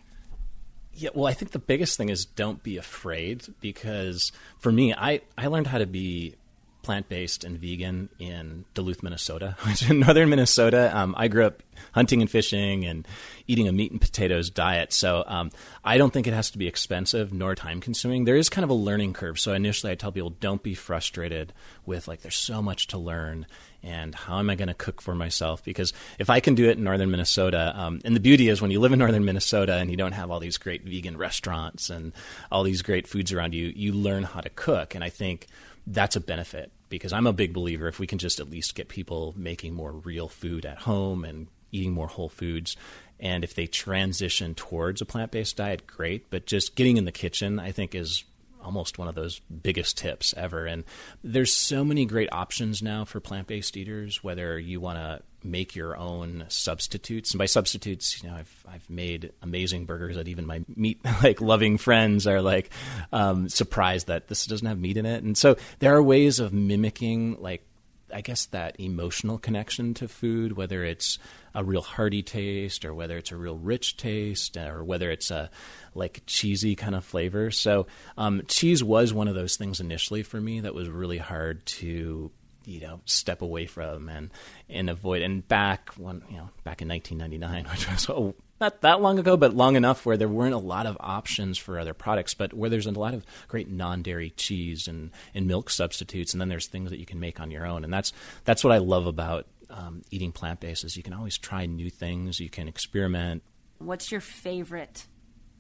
Yeah, 0.94 1.10
well, 1.14 1.28
I 1.28 1.34
think 1.34 1.52
the 1.52 1.60
biggest 1.60 1.98
thing 1.98 2.10
is 2.10 2.26
don't 2.26 2.64
be 2.64 2.78
afraid 2.78 3.46
because 3.62 4.32
for 4.58 4.72
me, 4.72 4.92
I, 4.92 5.22
I 5.38 5.48
learned 5.48 5.68
how 5.68 5.78
to 5.78 5.86
be 5.86 6.36
plant 6.82 7.10
based 7.10 7.44
and 7.44 7.60
vegan 7.60 8.10
in 8.20 8.66
Duluth, 8.74 9.04
Minnesota, 9.04 9.56
which 9.68 9.90
in 9.90 10.00
northern 10.00 10.30
Minnesota. 10.30 10.96
Um, 10.96 11.16
I 11.18 11.28
grew 11.28 11.46
up 11.46 11.64
hunting 11.94 12.22
and 12.22 12.30
fishing 12.30 12.86
and 12.86 13.08
eating 13.48 13.68
a 13.68 13.72
meat 13.72 13.92
and 13.92 14.00
potatoes 14.00 14.50
diet. 14.50 14.94
So 14.94 15.24
um, 15.28 15.52
I 15.84 15.98
don't 15.98 16.12
think 16.12 16.28
it 16.28 16.34
has 16.34 16.52
to 16.52 16.58
be 16.58 16.68
expensive 16.68 17.34
nor 17.34 17.56
time 17.56 17.82
consuming. 17.82 18.26
There 18.26 18.36
is 18.36 18.50
kind 18.50 18.64
of 18.64 18.70
a 18.70 18.76
learning 18.76 19.14
curve. 19.14 19.40
So 19.40 19.54
initially, 19.54 19.92
I 19.92 19.96
tell 19.96 20.12
people 20.12 20.30
don't 20.30 20.64
be 20.64 20.74
frustrated 20.74 21.54
with 21.86 22.08
like 22.08 22.22
there's 22.22 22.36
so 22.36 22.62
much 22.62 22.88
to 22.88 22.98
learn 22.98 23.46
and 23.84 24.14
how 24.14 24.38
am 24.38 24.50
I 24.50 24.56
going 24.56 24.68
to 24.68 24.74
cook 24.74 25.02
for 25.02 25.16
myself? 25.16 25.64
Because 25.64 25.92
if 26.20 26.30
I 26.30 26.40
can 26.40 26.54
do 26.56 26.70
it 26.70 26.78
in 26.78 26.84
northern 26.84 27.10
Minnesota, 27.10 27.74
um, 27.76 28.00
and 28.06 28.16
the 28.16 28.20
beauty 28.20 28.48
is 28.48 28.62
when 28.62 28.72
you 28.72 28.80
live 28.80 28.94
in 28.94 29.00
northern 29.00 29.26
Minnesota 29.26 29.76
and 29.76 29.90
you 29.90 29.98
don't 29.98 30.12
have 30.12 30.30
all 30.30 30.40
these 30.40 30.58
great 30.58 30.84
vegan 30.84 31.18
restaurants 31.18 31.90
and 31.90 32.14
all 32.52 32.64
these 32.64 32.84
great 32.84 33.08
foods 33.08 33.34
around 33.34 33.56
you, 33.56 33.74
you 33.76 33.92
learn 33.92 34.24
how 34.24 34.40
to 34.42 34.50
cook. 34.50 34.94
And 34.94 35.04
I 35.04 35.10
think 35.10 35.48
that's 35.88 36.16
a 36.16 36.22
benefit 36.22 36.72
because 36.90 37.14
I'm 37.14 37.28
a 37.28 37.34
big 37.34 37.54
believer 37.54 37.88
if 37.88 38.00
we 38.00 38.08
can 38.08 38.18
just 38.18 38.40
at 38.40 38.50
least 38.50 38.76
get 38.76 38.90
people 38.90 39.34
making 39.38 39.74
more 39.74 39.92
real 39.92 40.28
food 40.28 40.66
at 40.66 40.80
home 40.80 41.24
and 41.24 41.48
eating 41.72 41.92
more 41.92 42.08
whole 42.08 42.30
foods. 42.30 42.76
And 43.20 43.44
if 43.44 43.56
they 43.56 43.68
transition 43.68 44.56
towards 44.56 45.02
a 45.02 45.06
plant 45.06 45.32
based 45.32 45.58
diet, 45.58 45.88
great. 45.88 46.30
But 46.30 46.46
just 46.46 46.76
getting 46.76 46.98
in 46.98 47.06
the 47.06 47.12
kitchen, 47.12 47.60
I 47.60 47.72
think, 47.72 47.96
is 47.96 48.24
almost 48.64 48.98
one 48.98 49.08
of 49.08 49.16
those 49.16 49.40
biggest 49.40 49.98
tips 49.98 50.34
ever. 50.38 50.66
And 50.66 50.84
there's 51.24 51.54
so 51.54 51.84
many 51.84 52.06
great 52.06 52.30
options 52.32 52.82
now 52.82 53.06
for 53.06 53.20
plant 53.20 53.48
based 53.48 53.78
eaters, 53.78 54.24
whether 54.24 54.60
you 54.60 54.80
want 54.80 54.98
to 54.98 55.22
make 55.44 55.76
your 55.76 55.96
own 55.98 56.46
substitutes. 56.48 57.32
And 57.32 57.40
by 57.40 57.46
substitutes, 57.46 58.22
you 58.22 58.30
know, 58.30 58.36
I've 58.36 58.66
I've 58.68 58.90
made 58.90 59.32
amazing 59.42 59.86
burgers 59.86 60.16
that 60.16 60.28
even 60.28 60.46
my 60.46 60.64
meat 60.76 61.00
like 61.24 61.42
loving 61.42 61.78
friends 61.78 62.28
are 62.28 62.42
like 62.42 62.70
um, 63.12 63.50
surprised 63.50 64.08
that 64.08 64.28
this 64.28 64.46
doesn't 64.46 64.68
have 64.68 64.80
meat 64.80 64.98
in 64.98 65.06
it. 65.06 65.24
And 65.24 65.38
so 65.38 65.58
there 65.80 65.96
are 65.96 66.04
ways 66.04 66.40
of 66.40 66.54
mimicking 66.54 67.38
like 67.40 67.66
I 68.14 68.22
guess 68.22 68.46
that 68.48 68.80
emotional 68.80 69.38
connection 69.38 69.94
to 69.96 70.08
food, 70.08 70.58
whether 70.58 70.84
it's 70.84 71.18
a 71.54 71.64
real 71.64 71.82
hearty 71.82 72.24
taste 72.24 72.86
or 72.86 72.94
whether 72.94 73.18
it's 73.18 73.32
a 73.32 73.38
real 73.38 73.58
rich 73.58 73.98
taste 73.98 74.58
or 74.58 74.84
whether 74.84 75.12
it's 75.12 75.32
a 75.32 75.50
like 75.96 76.22
cheesy 76.26 76.76
kind 76.76 76.96
of 76.96 77.04
flavor. 77.06 77.52
So 77.52 77.88
um, 78.18 78.44
cheese 78.48 78.84
was 78.84 79.14
one 79.14 79.28
of 79.28 79.36
those 79.36 79.56
things 79.56 79.80
initially 79.80 80.24
for 80.24 80.40
me 80.40 80.62
that 80.62 80.76
was 80.76 80.90
really 80.90 81.18
hard 81.18 81.66
to 81.66 82.32
you 82.66 82.80
know 82.80 83.02
step 83.06 83.42
away 83.42 83.66
from 83.66 84.10
and 84.10 84.30
and 84.70 84.90
avoid. 84.90 85.22
And 85.22 85.48
back 85.48 85.90
when 85.98 86.24
you 86.30 86.38
know 86.38 86.50
back 86.64 86.82
in 86.82 86.88
1999, 86.88 87.66
which 87.72 87.90
was 87.90 88.10
oh, 88.10 88.36
not 88.60 88.82
that 88.82 89.02
long 89.02 89.18
ago, 89.20 89.36
but 89.36 89.56
long 89.56 89.76
enough 89.76 90.06
where 90.06 90.18
there 90.18 90.28
weren't 90.28 90.54
a 90.54 90.60
lot 90.60 90.86
of 90.86 90.96
options 91.00 91.58
for 91.58 91.80
other 91.80 91.94
products, 91.94 92.34
but 92.34 92.54
where 92.54 92.70
there's 92.70 92.86
a 92.86 92.92
lot 92.92 93.14
of 93.14 93.26
great 93.48 93.70
non-dairy 93.70 94.30
cheese 94.32 94.88
and, 94.88 95.12
and 95.34 95.48
milk 95.48 95.70
substitutes, 95.70 96.34
and 96.34 96.40
then 96.40 96.50
there's 96.50 96.68
things 96.68 96.92
that 96.92 97.00
you 97.00 97.06
can 97.06 97.20
make 97.20 97.40
on 97.40 97.52
your 97.52 97.66
own, 97.66 97.84
and 97.84 97.92
that's 97.92 98.14
that's 98.46 98.64
what 98.64 98.72
I 98.72 98.78
love 98.78 99.08
about 99.08 99.48
um, 99.70 100.02
eating 100.12 100.32
plant-based 100.32 100.84
is 100.84 100.98
you 100.98 101.04
can 101.04 101.14
always 101.14 101.38
try 101.38 101.66
new 101.66 101.90
things, 101.90 102.40
you 102.40 102.50
can 102.50 102.68
experiment. 102.68 103.42
What's 103.80 104.12
your 104.12 104.22
favorite 104.22 105.08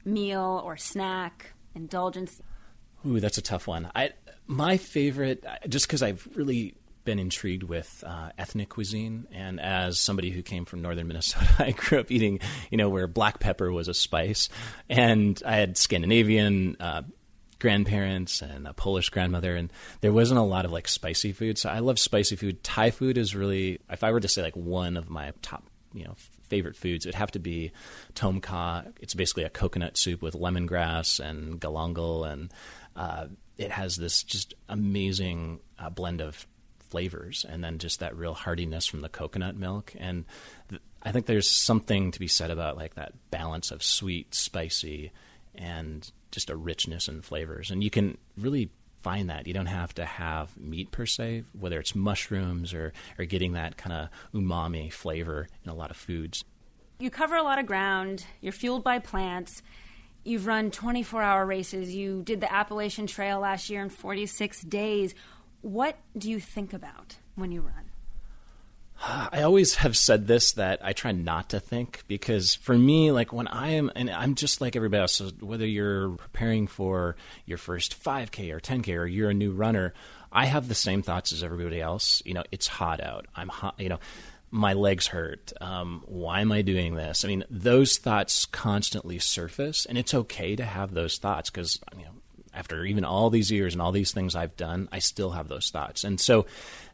meal 0.05 0.61
or 0.63 0.77
snack, 0.77 1.53
indulgence? 1.73 2.41
Ooh, 3.05 3.19
that's 3.19 3.37
a 3.37 3.41
tough 3.41 3.67
one. 3.67 3.89
I 3.95 4.11
my 4.47 4.77
favorite, 4.77 5.45
just 5.67 5.87
because 5.87 6.03
I've 6.03 6.27
really 6.35 6.75
been 7.03 7.19
intrigued 7.19 7.63
with 7.63 8.03
uh, 8.05 8.29
ethnic 8.37 8.69
cuisine, 8.69 9.27
and 9.31 9.59
as 9.59 9.99
somebody 9.99 10.31
who 10.31 10.41
came 10.41 10.65
from 10.65 10.81
northern 10.81 11.07
Minnesota, 11.09 11.47
I 11.59 11.71
grew 11.71 11.99
up 11.99 12.11
eating, 12.11 12.39
you 12.69 12.77
know, 12.77 12.89
where 12.89 13.07
black 13.07 13.39
pepper 13.39 13.71
was 13.71 13.87
a 13.87 13.93
spice, 13.93 14.49
and 14.89 15.41
I 15.45 15.55
had 15.55 15.77
Scandinavian. 15.77 16.77
Uh, 16.79 17.03
grandparents 17.59 18.41
and 18.41 18.67
a 18.67 18.73
Polish 18.73 19.09
grandmother, 19.09 19.55
and 19.55 19.71
there 20.01 20.11
wasn't 20.11 20.39
a 20.39 20.43
lot 20.43 20.65
of 20.65 20.71
like 20.71 20.87
spicy 20.87 21.31
food. 21.31 21.59
So 21.59 21.69
I 21.69 21.77
love 21.77 21.99
spicy 21.99 22.35
food. 22.35 22.63
Thai 22.63 22.89
food 22.89 23.19
is 23.19 23.35
really, 23.35 23.79
if 23.87 24.03
I 24.03 24.11
were 24.11 24.19
to 24.19 24.27
say 24.27 24.41
like 24.41 24.55
one 24.55 24.97
of 24.97 25.11
my 25.11 25.31
top, 25.43 25.63
you 25.93 26.03
know, 26.03 26.15
favorite 26.49 26.75
foods, 26.75 27.05
it'd 27.05 27.15
have 27.15 27.31
to 27.31 27.39
be 27.39 27.71
tom 28.15 28.41
kha. 28.41 28.85
It's 28.99 29.13
basically 29.13 29.43
a 29.43 29.49
coconut 29.49 29.95
soup 29.95 30.23
with 30.23 30.33
lemongrass 30.33 31.19
and 31.19 31.61
galangal, 31.61 32.29
and 32.29 32.51
uh, 32.95 33.27
it 33.57 33.71
has 33.71 33.95
this 33.95 34.23
just 34.23 34.53
amazing 34.67 35.59
uh, 35.77 35.89
blend 35.89 36.19
of 36.19 36.45
flavors, 36.91 37.45
and 37.47 37.63
then 37.63 37.79
just 37.79 38.01
that 38.01 38.15
real 38.15 38.35
heartiness 38.35 38.85
from 38.85 39.01
the 39.01 39.09
coconut 39.09 39.55
milk. 39.55 39.93
And 39.97 40.25
th- 40.69 40.81
I 41.01 41.11
think 41.11 41.25
there's 41.25 41.49
something 41.49 42.11
to 42.11 42.19
be 42.19 42.27
said 42.27 42.51
about 42.51 42.77
like 42.77 42.95
that 42.95 43.13
balance 43.31 43.71
of 43.71 43.81
sweet, 43.81 44.35
spicy, 44.35 45.11
and 45.55 46.09
just 46.31 46.49
a 46.49 46.55
richness 46.55 47.07
in 47.07 47.21
flavors. 47.21 47.71
And 47.71 47.83
you 47.83 47.89
can 47.89 48.17
really 48.37 48.69
find 49.01 49.29
that. 49.29 49.47
You 49.47 49.53
don't 49.53 49.65
have 49.65 49.93
to 49.95 50.05
have 50.05 50.55
meat 50.59 50.91
per 50.91 51.05
se, 51.05 51.43
whether 51.57 51.79
it's 51.79 51.95
mushrooms 51.95 52.73
or, 52.73 52.93
or 53.17 53.25
getting 53.25 53.53
that 53.53 53.77
kind 53.77 53.93
of 53.93 54.09
umami 54.33 54.91
flavor 54.91 55.47
in 55.63 55.71
a 55.71 55.73
lot 55.75 55.91
of 55.91 55.97
foods. 55.97 56.43
You 56.99 57.09
cover 57.09 57.35
a 57.35 57.43
lot 57.43 57.57
of 57.57 57.65
ground, 57.65 58.25
you're 58.41 58.53
fueled 58.53 58.83
by 58.83 58.99
plants. 58.99 59.63
You've 60.23 60.45
run 60.45 60.69
24 60.69 61.23
hour 61.23 61.45
races. 61.47 61.95
You 61.95 62.21
did 62.21 62.41
the 62.41 62.53
Appalachian 62.53 63.07
Trail 63.07 63.39
last 63.39 63.71
year 63.71 63.81
in 63.81 63.89
46 63.89 64.61
days. 64.61 65.15
What 65.61 65.97
do 66.17 66.29
you 66.29 66.39
think 66.39 66.73
about 66.73 67.17
when 67.35 67.51
you 67.51 67.61
run? 67.61 67.91
I 69.31 69.41
always 69.43 69.75
have 69.75 69.97
said 69.97 70.27
this 70.27 70.53
that 70.53 70.79
I 70.83 70.93
try 70.93 71.11
not 71.11 71.49
to 71.49 71.59
think 71.59 72.03
because 72.07 72.55
for 72.55 72.77
me, 72.77 73.11
like 73.11 73.33
when 73.33 73.47
I 73.47 73.69
am, 73.69 73.91
and 73.95 74.09
I'm 74.09 74.35
just 74.35 74.61
like 74.61 74.75
everybody 74.75 75.01
else, 75.01 75.13
so 75.13 75.29
whether 75.39 75.65
you're 75.65 76.11
preparing 76.11 76.67
for 76.67 77.15
your 77.45 77.57
first 77.57 78.01
5K 78.01 78.51
or 78.51 78.59
10K 78.59 78.97
or 78.97 79.05
you're 79.05 79.29
a 79.29 79.35
new 79.35 79.51
runner, 79.51 79.93
I 80.31 80.45
have 80.45 80.67
the 80.67 80.75
same 80.75 81.01
thoughts 81.01 81.33
as 81.33 81.43
everybody 81.43 81.81
else. 81.81 82.21
You 82.25 82.33
know, 82.33 82.43
it's 82.51 82.67
hot 82.67 83.01
out. 83.01 83.27
I'm 83.35 83.49
hot, 83.49 83.75
you 83.77 83.89
know, 83.89 83.99
my 84.49 84.73
legs 84.73 85.07
hurt. 85.07 85.53
Um, 85.61 86.03
why 86.05 86.41
am 86.41 86.51
I 86.51 86.61
doing 86.61 86.95
this? 86.95 87.23
I 87.23 87.29
mean, 87.29 87.43
those 87.49 87.97
thoughts 87.97 88.45
constantly 88.45 89.17
surface, 89.19 89.85
and 89.85 89.97
it's 89.97 90.13
okay 90.13 90.55
to 90.55 90.65
have 90.65 90.93
those 90.93 91.17
thoughts 91.17 91.49
because, 91.49 91.79
you 91.97 92.03
know, 92.03 92.11
after 92.53 92.85
even 92.85 93.05
all 93.05 93.29
these 93.29 93.51
years 93.51 93.73
and 93.73 93.81
all 93.81 93.91
these 93.91 94.11
things 94.11 94.35
I've 94.35 94.57
done, 94.57 94.89
I 94.91 94.99
still 94.99 95.31
have 95.31 95.47
those 95.47 95.69
thoughts. 95.69 96.03
And 96.03 96.19
so 96.19 96.45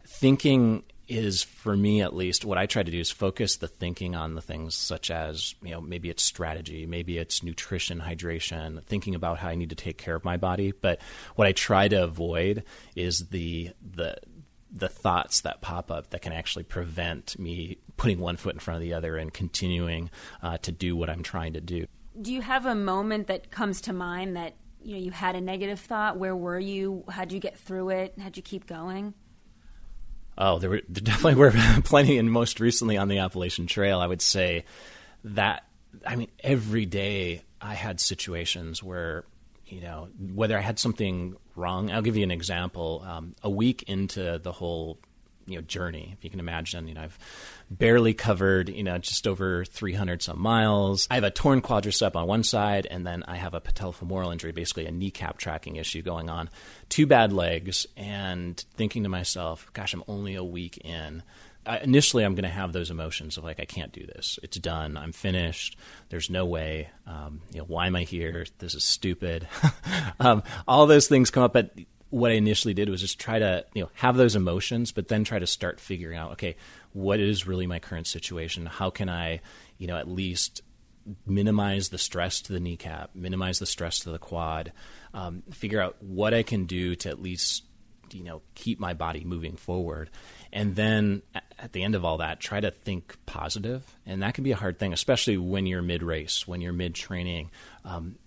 thinking 0.05 0.83
is 1.07 1.41
for 1.41 1.75
me 1.75 2.01
at 2.01 2.13
least 2.13 2.43
what 2.43 2.57
I 2.57 2.65
try 2.65 2.83
to 2.83 2.91
do 2.91 2.99
is 2.99 3.09
focus 3.09 3.57
the 3.57 3.67
thinking 3.67 4.15
on 4.15 4.35
the 4.35 4.41
things 4.41 4.75
such 4.75 5.09
as 5.09 5.55
you 5.63 5.71
know 5.71 5.79
maybe 5.79 6.09
it's 6.09 6.23
strategy, 6.23 6.85
maybe 6.85 7.17
it's 7.17 7.43
nutrition, 7.43 7.99
hydration, 7.99 8.83
thinking 8.83 9.15
about 9.15 9.37
how 9.37 9.49
I 9.49 9.55
need 9.55 9.69
to 9.69 9.75
take 9.75 9.97
care 9.97 10.15
of 10.15 10.25
my 10.25 10.37
body. 10.37 10.73
But 10.73 10.99
what 11.35 11.47
I 11.47 11.53
try 11.53 11.87
to 11.87 12.03
avoid 12.03 12.63
is 12.95 13.29
the 13.29 13.71
the 13.81 14.17
the 14.69 14.89
thoughts 14.89 15.41
that 15.41 15.61
pop 15.61 15.89
up 15.89 16.09
that 16.09 16.21
can 16.21 16.33
actually 16.33 16.63
prevent 16.63 17.39
me 17.39 17.77
putting 17.95 18.19
one 18.19 18.35
foot 18.35 18.53
in 18.53 18.59
front 18.59 18.75
of 18.75 18.81
the 18.81 18.93
other 18.93 19.15
and 19.17 19.33
continuing 19.33 20.09
uh, 20.43 20.57
to 20.59 20.71
do 20.71 20.95
what 20.95 21.09
I'm 21.09 21.23
trying 21.23 21.53
to 21.53 21.61
do. 21.61 21.85
Do 22.21 22.33
you 22.33 22.41
have 22.41 22.65
a 22.65 22.75
moment 22.75 23.27
that 23.27 23.49
comes 23.49 23.79
to 23.81 23.93
mind 23.93 24.35
that 24.35 24.55
you 24.83 24.93
know 24.93 24.99
you 24.99 25.11
had 25.11 25.35
a 25.35 25.41
negative 25.41 25.79
thought? 25.79 26.17
Where 26.17 26.35
were 26.35 26.59
you? 26.59 27.03
How'd 27.09 27.31
you 27.31 27.39
get 27.39 27.57
through 27.59 27.89
it? 27.89 28.13
How'd 28.21 28.37
you 28.37 28.43
keep 28.43 28.67
going? 28.67 29.13
Oh, 30.37 30.59
there, 30.59 30.69
were, 30.69 30.81
there 30.87 31.01
definitely 31.01 31.35
were 31.35 31.51
plenty, 31.83 32.17
and 32.17 32.31
most 32.31 32.59
recently 32.59 32.95
on 32.95 33.07
the 33.07 33.17
Appalachian 33.17 33.65
Trail, 33.65 33.99
I 33.99 34.07
would 34.07 34.21
say 34.21 34.65
that 35.23 35.63
I 36.05 36.15
mean 36.15 36.29
every 36.43 36.85
day 36.85 37.43
I 37.59 37.73
had 37.73 37.99
situations 37.99 38.83
where 38.83 39.25
you 39.65 39.81
know 39.81 40.09
whether 40.19 40.57
I 40.57 40.61
had 40.61 40.79
something 40.79 41.35
wrong. 41.55 41.91
I'll 41.91 42.01
give 42.01 42.17
you 42.17 42.23
an 42.23 42.31
example. 42.31 43.03
Um, 43.05 43.35
a 43.41 43.49
week 43.49 43.83
into 43.83 44.39
the 44.39 44.51
whole 44.51 44.99
you 45.47 45.55
know 45.55 45.61
journey, 45.61 46.13
if 46.17 46.23
you 46.23 46.29
can 46.29 46.39
imagine, 46.39 46.87
you 46.87 46.93
know 46.93 47.01
I've 47.01 47.17
barely 47.69 48.13
covered 48.13 48.69
you 48.69 48.83
know 48.83 48.97
just 48.97 49.27
over 49.27 49.65
300 49.65 50.21
some 50.21 50.39
miles. 50.39 51.07
I 51.09 51.15
have 51.15 51.23
a 51.23 51.31
torn 51.31 51.61
quadricep 51.61 52.15
on 52.15 52.27
one 52.27 52.43
side, 52.43 52.85
and 52.89 53.05
then 53.05 53.23
I 53.27 53.37
have 53.37 53.53
a 53.53 53.61
patellofemoral 53.61 54.31
injury, 54.31 54.51
basically 54.51 54.85
a 54.85 54.91
kneecap 54.91 55.37
tracking 55.37 55.77
issue 55.77 56.01
going 56.01 56.29
on. 56.29 56.49
Two 56.89 57.07
bad 57.07 57.33
legs, 57.33 57.87
and 57.95 58.57
thinking 58.75 59.03
to 59.03 59.09
myself, 59.09 59.71
"Gosh, 59.73 59.93
I'm 59.93 60.03
only 60.07 60.35
a 60.35 60.43
week 60.43 60.77
in." 60.83 61.23
I, 61.67 61.79
initially 61.79 62.23
I'm 62.23 62.33
going 62.33 62.43
to 62.43 62.49
have 62.49 62.71
those 62.71 62.89
emotions 62.89 63.37
of 63.37 63.43
like 63.43 63.59
I 63.59 63.65
can't 63.65 63.91
do 63.91 64.05
this. 64.05 64.39
It's 64.41 64.57
done. 64.57 64.97
I'm 64.97 65.11
finished. 65.11 65.77
There's 66.09 66.29
no 66.29 66.45
way. 66.45 66.89
Um, 67.05 67.41
you 67.51 67.59
know, 67.59 67.65
why 67.65 67.87
am 67.87 67.95
I 67.95 68.03
here? 68.03 68.45
This 68.59 68.73
is 68.73 68.83
stupid. 68.83 69.47
um, 70.19 70.43
all 70.67 70.87
those 70.87 71.07
things 71.07 71.29
come 71.29 71.43
up. 71.43 71.53
But 71.53 71.71
what 72.09 72.31
I 72.31 72.35
initially 72.35 72.73
did 72.73 72.89
was 72.89 73.01
just 73.01 73.19
try 73.19 73.39
to 73.39 73.65
you 73.73 73.83
know 73.83 73.89
have 73.95 74.15
those 74.15 74.35
emotions, 74.35 74.91
but 74.91 75.07
then 75.07 75.23
try 75.23 75.39
to 75.39 75.47
start 75.47 75.79
figuring 75.79 76.17
out 76.17 76.33
okay, 76.33 76.55
what 76.93 77.19
is 77.19 77.47
really 77.47 77.67
my 77.67 77.79
current 77.79 78.07
situation? 78.07 78.65
How 78.65 78.89
can 78.89 79.09
I 79.09 79.41
you 79.77 79.87
know 79.87 79.97
at 79.97 80.07
least 80.07 80.61
minimize 81.25 81.89
the 81.89 81.97
stress 81.97 82.41
to 82.41 82.53
the 82.53 82.59
kneecap, 82.59 83.11
minimize 83.15 83.59
the 83.59 83.65
stress 83.65 83.99
to 83.99 84.11
the 84.11 84.19
quad, 84.19 84.73
um, 85.13 85.43
figure 85.51 85.81
out 85.81 85.95
what 86.01 86.33
I 86.33 86.43
can 86.43 86.65
do 86.65 86.95
to 86.97 87.09
at 87.09 87.21
least 87.21 87.63
you 88.11 88.23
know 88.23 88.41
keep 88.55 88.79
my 88.79 88.93
body 88.93 89.23
moving 89.23 89.55
forward. 89.55 90.09
And 90.53 90.75
then 90.75 91.21
at 91.59 91.73
the 91.73 91.83
end 91.83 91.95
of 91.95 92.05
all 92.05 92.19
that 92.19 92.39
try 92.39 92.59
to 92.59 92.71
think 92.71 93.17
positive. 93.25 93.83
And 94.05 94.21
that 94.21 94.33
can 94.33 94.43
be 94.43 94.51
a 94.51 94.55
hard 94.55 94.79
thing 94.79 94.93
especially 94.93 95.37
when 95.37 95.65
you're 95.65 95.81
mid 95.81 96.03
race 96.03 96.47
when 96.47 96.61
you're 96.61 96.73
mid 96.73 96.95
training 96.95 97.51
um, 97.83 98.17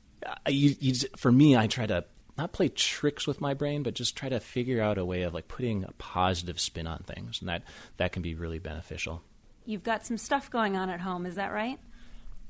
you, 0.47 0.77
you, 0.79 0.95
for 1.17 1.33
me 1.33 1.57
i 1.57 1.67
try 1.67 1.87
to 1.87 2.05
not 2.41 2.53
play 2.53 2.69
tricks 2.69 3.27
with 3.27 3.41
my 3.41 3.53
brain 3.55 3.83
but 3.83 3.95
just 3.95 4.17
try 4.17 4.29
to 4.29 4.41
figure 4.41 4.81
out 4.83 4.97
a 4.99 5.05
way 5.05 5.23
of 5.23 5.35
like 5.35 5.47
putting 5.47 5.85
a 5.85 5.93
positive 5.99 6.59
spin 6.59 6.87
on 6.87 6.99
things 7.01 7.41
and 7.41 7.49
that 7.49 7.63
that 7.99 8.13
can 8.13 8.23
be 8.23 8.35
really 8.35 8.59
beneficial 8.59 9.23
You've 9.67 9.83
got 9.85 10.05
some 10.07 10.17
stuff 10.17 10.51
going 10.51 10.75
on 10.77 10.89
at 10.91 11.01
home, 11.01 11.27
is 11.27 11.35
that 11.37 11.53
right? 11.53 11.79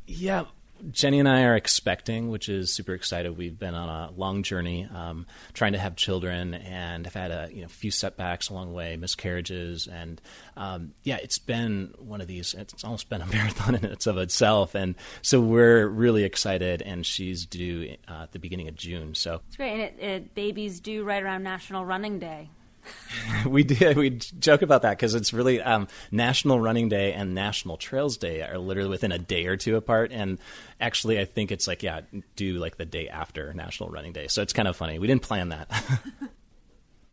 yeah 0.06 0.44
Jenny 0.90 1.18
and 1.18 1.28
I 1.28 1.44
are 1.44 1.56
expecting, 1.56 2.30
which 2.30 2.48
is 2.48 2.72
super 2.72 2.94
excited. 2.94 3.36
We've 3.36 3.58
been 3.58 3.74
on 3.74 3.88
a 3.88 4.12
long 4.12 4.42
journey, 4.42 4.88
um, 4.94 5.26
trying 5.52 5.72
to 5.72 5.78
have 5.78 5.96
children, 5.96 6.54
and 6.54 7.06
have 7.06 7.14
had 7.14 7.30
a 7.30 7.48
you 7.52 7.62
know, 7.62 7.68
few 7.68 7.90
setbacks 7.90 8.48
along 8.48 8.68
the 8.68 8.74
way, 8.74 8.96
miscarriages, 8.96 9.86
and 9.86 10.20
um, 10.56 10.92
yeah, 11.02 11.16
it's 11.16 11.38
been 11.38 11.94
one 11.98 12.20
of 12.20 12.26
these. 12.26 12.54
It's 12.54 12.84
almost 12.84 13.08
been 13.08 13.22
a 13.22 13.26
marathon 13.32 13.74
in 13.74 13.84
its 13.84 14.06
of 14.06 14.18
itself, 14.18 14.74
and 14.74 14.94
so 15.22 15.40
we're 15.40 15.86
really 15.86 16.24
excited. 16.24 16.82
And 16.82 17.04
she's 17.04 17.46
due 17.46 17.96
uh, 18.08 18.22
at 18.22 18.32
the 18.32 18.38
beginning 18.38 18.68
of 18.68 18.76
June, 18.76 19.14
so 19.14 19.40
It's 19.48 19.56
great. 19.56 19.72
And 19.72 19.80
it, 19.80 19.96
it, 19.98 20.34
babies 20.34 20.80
due 20.80 21.04
right 21.04 21.22
around 21.22 21.42
National 21.42 21.84
Running 21.84 22.18
Day. 22.18 22.50
we 23.46 23.62
did 23.62 23.96
we 23.96 24.10
joke 24.10 24.62
about 24.62 24.82
that 24.82 24.90
because 24.90 25.14
it's 25.14 25.32
really 25.32 25.60
um, 25.60 25.88
National 26.10 26.60
Running 26.60 26.88
Day 26.88 27.12
and 27.12 27.34
National 27.34 27.76
Trails 27.76 28.16
Day 28.16 28.42
are 28.42 28.58
literally 28.58 28.90
within 28.90 29.12
a 29.12 29.18
day 29.18 29.46
or 29.46 29.56
two 29.56 29.76
apart, 29.76 30.12
and 30.12 30.38
actually 30.80 31.18
I 31.18 31.24
think 31.24 31.52
it's 31.52 31.66
like 31.66 31.82
yeah, 31.82 32.00
due 32.36 32.58
like 32.58 32.76
the 32.76 32.84
day 32.84 33.08
after 33.08 33.52
National 33.54 33.90
Running 33.90 34.12
Day, 34.12 34.28
so 34.28 34.42
it's 34.42 34.52
kind 34.52 34.68
of 34.68 34.76
funny. 34.76 34.98
We 34.98 35.06
didn't 35.06 35.22
plan 35.22 35.50
that. 35.50 35.70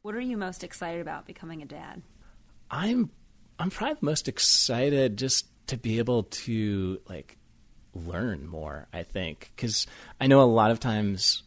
What 0.07 0.15
are 0.15 0.21
you 0.21 0.37
most 0.37 0.63
excited 0.63 1.01
about 1.01 1.25
becoming 1.25 1.61
a 1.61 1.65
dad? 1.65 2.01
I'm 2.71 3.09
I'm 3.59 3.69
probably 3.69 3.97
most 3.99 4.29
excited 4.29 5.17
just 5.17 5.47
to 5.67 5.75
be 5.75 5.97
able 5.97 6.23
to 6.23 7.01
like 7.09 7.37
learn 7.93 8.47
more. 8.47 8.87
I 8.93 9.03
think 9.03 9.51
because 9.53 9.85
I 10.21 10.27
know 10.27 10.41
a 10.41 10.43
lot 10.43 10.71
of 10.71 10.79
times 10.79 11.43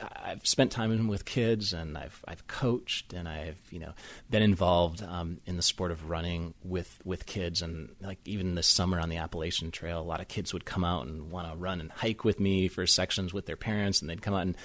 I've 0.00 0.46
spent 0.46 0.70
time 0.72 1.08
with 1.08 1.24
kids 1.24 1.72
and 1.72 1.96
I've 1.96 2.22
I've 2.26 2.46
coached 2.46 3.12
and 3.12 3.28
I've 3.28 3.60
you 3.70 3.78
know 3.78 3.92
been 4.28 4.42
involved 4.42 5.02
um, 5.02 5.40
in 5.46 5.56
the 5.56 5.62
sport 5.62 5.90
of 5.90 6.08
running 6.08 6.54
with 6.64 6.98
with 7.04 7.26
kids. 7.26 7.62
And 7.62 7.94
like 8.00 8.18
even 8.24 8.54
this 8.54 8.66
summer 8.66 9.00
on 9.00 9.08
the 9.08 9.16
Appalachian 9.16 9.70
Trail, 9.70 10.00
a 10.00 10.02
lot 10.02 10.20
of 10.20 10.28
kids 10.28 10.52
would 10.52 10.64
come 10.64 10.84
out 10.84 11.06
and 11.06 11.30
want 11.30 11.50
to 11.50 11.56
run 11.56 11.80
and 11.80 11.90
hike 11.90 12.24
with 12.24 12.40
me 12.40 12.68
for 12.68 12.86
sections 12.86 13.32
with 13.32 13.46
their 13.46 13.56
parents, 13.56 14.00
and 14.00 14.10
they'd 14.10 14.22
come 14.22 14.34
out 14.34 14.42
and 14.42 14.56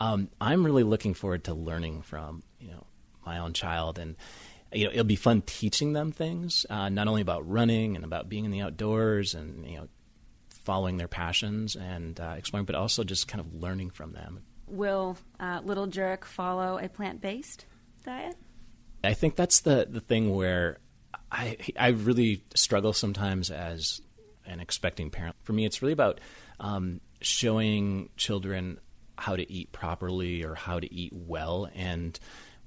um, 0.00 0.28
I'm 0.40 0.64
really 0.64 0.82
looking 0.82 1.14
forward 1.14 1.44
to 1.44 1.54
learning 1.54 2.02
from 2.02 2.42
you 2.58 2.70
know 2.70 2.86
my 3.24 3.38
own 3.38 3.52
child. 3.52 3.98
And 3.98 4.16
you 4.72 4.86
know 4.86 4.90
it'll 4.90 5.04
be 5.04 5.16
fun 5.16 5.42
teaching 5.42 5.92
them 5.92 6.12
things 6.12 6.66
uh, 6.70 6.88
not 6.88 7.08
only 7.08 7.22
about 7.22 7.48
running 7.48 7.96
and 7.96 8.04
about 8.04 8.28
being 8.28 8.44
in 8.44 8.50
the 8.50 8.62
outdoors 8.62 9.34
and 9.34 9.66
you 9.66 9.76
know 9.76 9.88
following 10.48 10.96
their 10.96 11.08
passions 11.08 11.76
and 11.76 12.20
uh, 12.20 12.34
exploring 12.38 12.64
but 12.64 12.74
also 12.74 13.04
just 13.04 13.28
kind 13.28 13.40
of 13.40 13.54
learning 13.54 13.90
from 13.90 14.12
them 14.12 14.42
Will 14.66 15.16
uh, 15.40 15.60
Little 15.64 15.86
Jurek 15.86 16.24
follow 16.24 16.78
a 16.78 16.88
plant 16.88 17.20
based 17.20 17.66
diet? 18.04 18.36
I 19.04 19.14
think 19.14 19.36
that's 19.36 19.60
the 19.60 19.86
the 19.88 20.00
thing 20.00 20.34
where 20.34 20.78
I 21.30 21.56
I 21.78 21.88
really 21.88 22.44
struggle 22.54 22.92
sometimes 22.92 23.50
as 23.50 24.00
an 24.46 24.60
expecting 24.60 25.10
parent. 25.10 25.36
For 25.42 25.52
me, 25.52 25.64
it's 25.64 25.82
really 25.82 25.92
about 25.92 26.20
um, 26.60 27.00
showing 27.20 28.10
children 28.16 28.78
how 29.18 29.36
to 29.36 29.50
eat 29.50 29.72
properly 29.72 30.44
or 30.44 30.54
how 30.54 30.80
to 30.80 30.92
eat 30.92 31.12
well, 31.12 31.68
and 31.74 32.18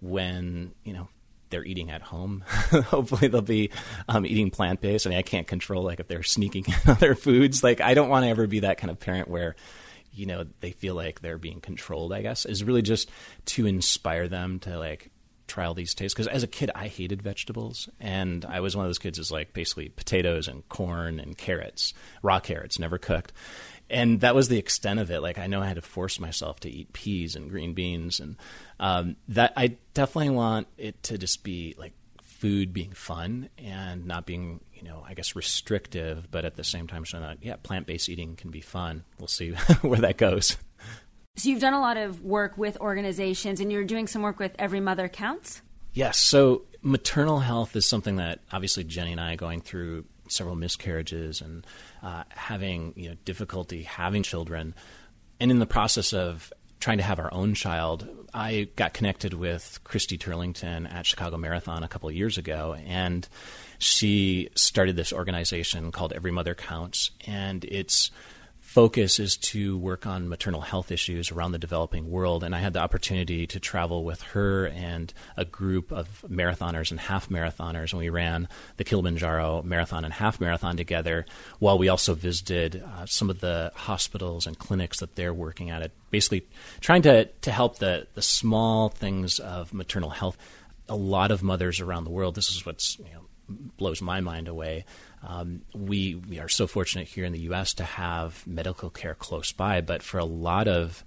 when 0.01 0.73
you 0.83 0.93
know 0.93 1.07
they're 1.49 1.65
eating 1.65 1.91
at 1.91 2.01
home. 2.01 2.43
Hopefully, 2.47 3.27
they'll 3.27 3.41
be 3.41 3.71
um, 4.09 4.25
eating 4.25 4.51
plant 4.51 4.81
based. 4.81 5.07
I 5.07 5.11
mean, 5.11 5.19
I 5.19 5.23
can't 5.23 5.47
control 5.47 5.83
like 5.83 5.99
if 5.99 6.07
they're 6.07 6.23
sneaking 6.23 6.65
in 6.85 6.91
other 6.91 7.15
foods. 7.15 7.63
Like, 7.63 7.81
I 7.81 7.93
don't 7.93 8.09
want 8.09 8.25
to 8.25 8.29
ever 8.29 8.47
be 8.47 8.61
that 8.61 8.77
kind 8.77 8.91
of 8.91 8.99
parent 8.99 9.27
where 9.27 9.55
you 10.15 10.25
know 10.25 10.45
they 10.59 10.71
feel 10.71 10.95
like 10.95 11.21
they're 11.21 11.37
being 11.37 11.61
controlled. 11.61 12.13
I 12.13 12.21
guess 12.21 12.45
is 12.45 12.63
really 12.63 12.81
just 12.81 13.09
to 13.45 13.65
inspire 13.65 14.27
them 14.27 14.59
to 14.59 14.77
like 14.77 15.11
try 15.47 15.65
all 15.65 15.75
these 15.75 15.93
tastes. 15.93 16.13
Because 16.15 16.27
as 16.27 16.43
a 16.43 16.47
kid, 16.47 16.71
I 16.73 16.87
hated 16.87 17.21
vegetables, 17.21 17.89
and 17.99 18.43
I 18.45 18.59
was 18.61 18.75
one 18.75 18.85
of 18.85 18.89
those 18.89 18.99
kids 18.99 19.17
who's 19.17 19.31
like 19.31 19.53
basically 19.53 19.89
potatoes 19.89 20.47
and 20.47 20.67
corn 20.69 21.19
and 21.19 21.37
carrots, 21.37 21.93
raw 22.21 22.39
carrots, 22.39 22.79
never 22.79 22.97
cooked 22.97 23.31
and 23.89 24.21
that 24.21 24.35
was 24.35 24.47
the 24.47 24.57
extent 24.57 24.99
of 24.99 25.11
it. 25.11 25.21
Like 25.21 25.37
I 25.37 25.47
know 25.47 25.61
I 25.61 25.67
had 25.67 25.75
to 25.75 25.81
force 25.81 26.19
myself 26.19 26.59
to 26.61 26.69
eat 26.69 26.93
peas 26.93 27.35
and 27.35 27.49
green 27.49 27.73
beans, 27.73 28.19
and 28.19 28.37
um, 28.79 29.15
that 29.29 29.53
I 29.55 29.77
definitely 29.93 30.31
want 30.31 30.67
it 30.77 31.01
to 31.03 31.17
just 31.17 31.43
be 31.43 31.75
like 31.77 31.93
food 32.23 32.73
being 32.73 32.91
fun 32.91 33.49
and 33.57 34.05
not 34.05 34.25
being 34.25 34.61
you 34.75 34.83
know 34.83 35.03
I 35.07 35.13
guess 35.13 35.35
restrictive, 35.35 36.29
but 36.29 36.45
at 36.45 36.55
the 36.55 36.63
same 36.63 36.87
time 36.87 37.03
showing 37.03 37.23
that 37.23 37.37
yeah 37.41 37.55
plant 37.61 37.87
based 37.87 38.09
eating 38.09 38.35
can 38.35 38.51
be 38.51 38.61
fun. 38.61 39.03
We'll 39.19 39.27
see 39.27 39.51
where 39.81 39.99
that 39.99 40.17
goes. 40.17 40.57
So 41.37 41.49
you've 41.49 41.61
done 41.61 41.73
a 41.73 41.81
lot 41.81 41.97
of 41.97 42.23
work 42.23 42.57
with 42.57 42.77
organizations, 42.79 43.59
and 43.59 43.71
you're 43.71 43.83
doing 43.83 44.07
some 44.07 44.21
work 44.21 44.39
with 44.39 44.55
Every 44.57 44.79
Mother 44.79 45.09
Counts. 45.09 45.61
Yes. 45.93 46.17
So 46.17 46.63
maternal 46.81 47.39
health 47.39 47.75
is 47.75 47.85
something 47.85 48.17
that 48.17 48.39
obviously 48.51 48.83
Jenny 48.83 49.11
and 49.11 49.21
I 49.21 49.33
are 49.33 49.37
going 49.37 49.61
through 49.61 50.05
several 50.27 50.55
miscarriages 50.55 51.41
and 51.41 51.65
uh, 52.01 52.23
having 52.29 52.93
you 52.95 53.09
know 53.09 53.15
difficulty 53.25 53.83
having 53.83 54.23
children, 54.23 54.75
and 55.39 55.51
in 55.51 55.59
the 55.59 55.65
process 55.65 56.13
of 56.13 56.51
trying 56.85 56.97
to 56.99 57.03
have 57.03 57.17
our 57.17 57.33
own 57.33 57.55
child, 57.55 58.07
I 58.31 58.67
got 58.75 58.93
connected 58.93 59.33
with 59.33 59.79
Christy 59.83 60.19
Turlington 60.19 60.87
at 60.93 61.07
Chicago 61.07 61.35
Marathon 61.35 61.81
a 61.81 61.87
couple 61.87 62.11
years 62.11 62.37
ago, 62.37 62.75
and 62.85 63.27
she 63.79 64.49
started 64.53 64.95
this 64.95 65.11
organization 65.11 65.91
called 65.91 66.13
Every 66.13 66.29
Mother 66.29 66.53
Counts, 66.53 67.09
and 67.25 67.65
it's 67.65 68.11
focus 68.75 69.19
is 69.19 69.37
to 69.37 69.77
work 69.77 70.05
on 70.05 70.27
maternal 70.27 70.59
health 70.59 70.91
issues 70.91 71.31
around 71.31 71.53
the 71.53 71.57
developing 71.57 72.11
world. 72.11 72.43
And 72.43 72.53
I 72.53 72.59
had 72.59 72.73
the 72.73 72.81
opportunity 72.81 73.47
to 73.47 73.57
travel 73.57 74.03
with 74.03 74.21
her 74.33 74.67
and 74.67 75.13
a 75.37 75.45
group 75.45 75.93
of 75.93 76.25
marathoners 76.27 76.91
and 76.91 76.99
half 76.99 77.29
marathoners. 77.29 77.93
And 77.93 77.99
we 77.99 78.09
ran 78.09 78.49
the 78.75 78.83
Kilimanjaro 78.83 79.63
marathon 79.63 80.03
and 80.03 80.13
half 80.13 80.41
marathon 80.41 80.75
together 80.75 81.25
while 81.59 81.77
we 81.77 81.87
also 81.87 82.15
visited 82.15 82.83
uh, 82.85 83.05
some 83.05 83.29
of 83.29 83.39
the 83.39 83.71
hospitals 83.75 84.45
and 84.45 84.59
clinics 84.59 84.99
that 84.99 85.15
they're 85.15 85.33
working 85.33 85.69
at. 85.69 85.81
It 85.81 85.93
basically 86.11 86.45
trying 86.81 87.03
to, 87.03 87.27
to 87.27 87.51
help 87.51 87.79
the, 87.79 88.07
the 88.13 88.21
small 88.21 88.89
things 88.89 89.39
of 89.39 89.73
maternal 89.73 90.09
health. 90.09 90.37
A 90.89 90.97
lot 90.97 91.31
of 91.31 91.41
mothers 91.41 91.79
around 91.79 92.03
the 92.03 92.09
world, 92.09 92.35
this 92.35 92.51
is 92.51 92.65
what's 92.65 92.99
you 92.99 93.05
know, 93.05 93.25
blows 93.77 94.01
my 94.01 94.19
mind 94.19 94.49
away 94.49 94.83
um, 95.25 95.61
we 95.73 96.15
we 96.15 96.39
are 96.39 96.47
so 96.47 96.67
fortunate 96.67 97.07
here 97.07 97.25
in 97.25 97.33
the 97.33 97.39
U.S. 97.41 97.73
to 97.75 97.83
have 97.83 98.45
medical 98.45 98.89
care 98.89 99.15
close 99.15 99.51
by, 99.51 99.81
but 99.81 100.03
for 100.03 100.19
a 100.19 100.25
lot 100.25 100.67
of 100.67 101.03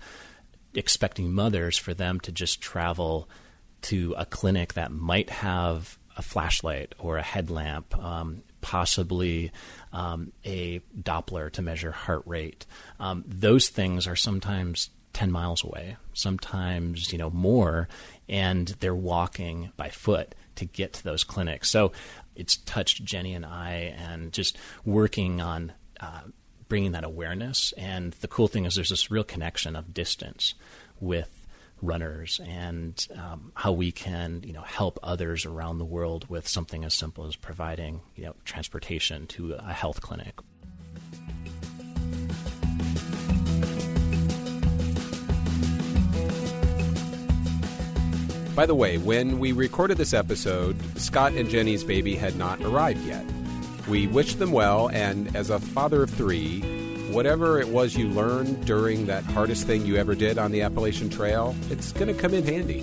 expecting 0.75 1.33
mothers, 1.33 1.79
for 1.79 1.95
them 1.95 2.21
to 2.21 2.33
just 2.33 2.61
travel 2.61 3.29
to 3.83 4.15
a 4.19 4.27
clinic 4.27 4.75
that 4.75 4.91
might 4.91 5.31
have 5.31 5.99
a 6.17 6.23
flashlight 6.23 6.95
or 6.99 7.17
a 7.17 7.23
headlamp, 7.23 7.97
um, 7.97 8.43
possibly 8.61 9.53
um, 9.93 10.33
a 10.45 10.81
Doppler 11.01 11.51
to 11.53 11.63
measure 11.63 11.93
heart 11.93 12.23
rate. 12.27 12.67
Um, 12.99 13.25
those 13.27 13.69
things 13.69 14.07
are 14.09 14.17
sometimes 14.17 14.91
10 15.13 15.31
miles 15.31 15.63
away, 15.65 15.97
sometimes, 16.13 17.13
you 17.13 17.19
know, 17.19 17.31
more, 17.31 17.89
and 18.29 18.69
they're 18.81 18.95
walking 18.95 19.73
by 19.77 19.91
foot 19.91 20.35
to 20.59 20.65
get 20.65 20.93
to 20.95 21.05
those 21.05 21.25
clinics. 21.25 21.71
So 21.71 21.93
it's 22.37 22.57
touched 22.59 23.05
Jenny 23.05 23.35
and 23.35 23.45
I, 23.45 23.95
and 23.99 24.33
just 24.33 24.59
working 24.85 25.41
on 25.41 25.73
uh, 26.01 26.23
bringing 26.69 26.93
that 26.93 27.05
awareness. 27.05 27.73
And 27.77 28.13
the 28.15 28.29
cool 28.29 28.49
thing 28.49 28.65
is, 28.65 28.75
there's 28.75 28.91
this 28.91 29.11
real 29.11 29.25
connection 29.25 29.75
of 29.75 29.95
distance 29.95 30.55
with 31.01 31.47
runners 31.81 32.41
and 32.45 33.07
um, 33.17 33.53
how 33.55 33.71
we 33.71 33.93
can 33.93 34.43
you 34.45 34.53
know 34.53 34.63
help 34.63 34.99
others 35.01 35.47
around 35.47 35.79
the 35.79 35.85
world 35.85 36.29
with 36.29 36.49
something 36.49 36.85
as 36.85 36.93
simple 36.93 37.25
as 37.25 37.37
providing 37.37 38.01
you 38.17 38.25
know 38.25 38.35
transportation 38.45 39.27
to 39.29 39.53
a 39.53 39.73
health 39.73 40.01
clinic. 40.01 40.35
By 48.59 48.67
the 48.67 48.75
way, 48.75 48.99
when 48.99 49.39
we 49.39 49.53
recorded 49.53 49.99
this 49.99 50.13
episode, 50.13 50.77
Scott 50.99 51.33
and 51.35 51.49
Jenny's 51.49 51.85
baby 51.85 52.17
had 52.17 52.35
not 52.35 52.61
arrived 52.61 53.07
yet. 53.07 53.25
We 53.87 54.09
wished 54.09 54.41
them 54.41 54.51
well, 54.51 54.91
and 54.91 55.37
as 55.37 55.51
a 55.51 55.61
father 55.61 56.03
of 56.03 56.11
three, 56.11 56.63
whatever 57.13 57.61
it 57.61 57.69
was 57.69 57.95
you 57.95 58.09
learned 58.09 58.67
during 58.67 59.07
that 59.07 59.23
hardest 59.23 59.69
thing 59.69 59.87
you 59.87 59.95
ever 59.95 60.17
did 60.17 60.39
on 60.39 60.51
the 60.51 60.63
Appalachian 60.63 61.09
Trail, 61.09 61.55
it's 61.71 61.93
going 61.93 62.13
to 62.13 62.21
come 62.21 62.35
in 62.35 62.45
handy. 62.45 62.83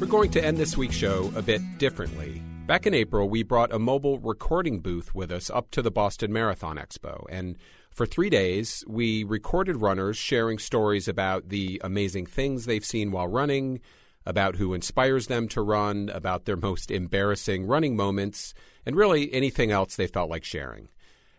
We're 0.00 0.06
going 0.06 0.30
to 0.30 0.42
end 0.42 0.56
this 0.56 0.74
week's 0.78 0.96
show 0.96 1.30
a 1.36 1.42
bit 1.42 1.60
differently. 1.76 2.40
Back 2.66 2.86
in 2.86 2.94
April, 2.94 3.28
we 3.28 3.42
brought 3.42 3.72
a 3.72 3.78
mobile 3.80 4.20
recording 4.20 4.78
booth 4.78 5.16
with 5.16 5.32
us 5.32 5.50
up 5.50 5.72
to 5.72 5.82
the 5.82 5.90
Boston 5.90 6.32
Marathon 6.32 6.76
Expo. 6.76 7.26
And 7.28 7.58
for 7.90 8.06
three 8.06 8.30
days, 8.30 8.84
we 8.86 9.24
recorded 9.24 9.82
runners 9.82 10.16
sharing 10.16 10.58
stories 10.58 11.08
about 11.08 11.48
the 11.48 11.80
amazing 11.82 12.24
things 12.26 12.64
they've 12.64 12.84
seen 12.84 13.10
while 13.10 13.26
running, 13.26 13.80
about 14.24 14.56
who 14.56 14.74
inspires 14.74 15.26
them 15.26 15.48
to 15.48 15.60
run, 15.60 16.08
about 16.14 16.44
their 16.44 16.56
most 16.68 16.92
embarrassing 16.92 17.66
running 17.66 17.96
moments, 17.96 18.54
and 18.86 18.94
really 18.94 19.34
anything 19.34 19.72
else 19.72 19.96
they 19.96 20.06
felt 20.06 20.30
like 20.30 20.44
sharing. 20.44 20.88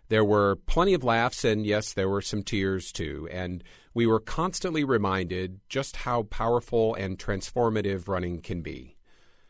There 0.09 0.25
were 0.25 0.57
plenty 0.57 0.93
of 0.93 1.05
laughs, 1.05 1.45
and 1.45 1.65
yes, 1.65 1.93
there 1.93 2.09
were 2.09 2.21
some 2.21 2.43
tears 2.43 2.91
too. 2.91 3.29
And 3.31 3.63
we 3.93 4.05
were 4.05 4.19
constantly 4.19 4.83
reminded 4.83 5.61
just 5.69 5.95
how 5.95 6.23
powerful 6.23 6.93
and 6.95 7.17
transformative 7.17 8.09
running 8.09 8.41
can 8.41 8.61
be. 8.61 8.97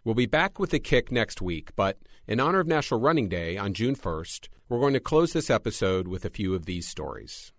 We'll 0.05 0.15
be 0.15 0.25
back 0.25 0.59
with 0.59 0.71
the 0.71 0.79
kick 0.79 1.13
next 1.13 1.41
week, 1.41 1.69
but 1.77 1.97
in 2.27 2.41
honor 2.41 2.59
of 2.59 2.67
National 2.67 2.99
Running 2.99 3.29
Day 3.29 3.55
on 3.55 3.73
June 3.73 3.95
1st, 3.95 4.49
we're 4.67 4.81
going 4.81 4.91
to 4.95 4.99
close 4.99 5.31
this 5.31 5.49
episode 5.49 6.09
with 6.09 6.25
a 6.25 6.29
few 6.29 6.53
of 6.53 6.65
these 6.65 6.85
stories. 6.85 7.53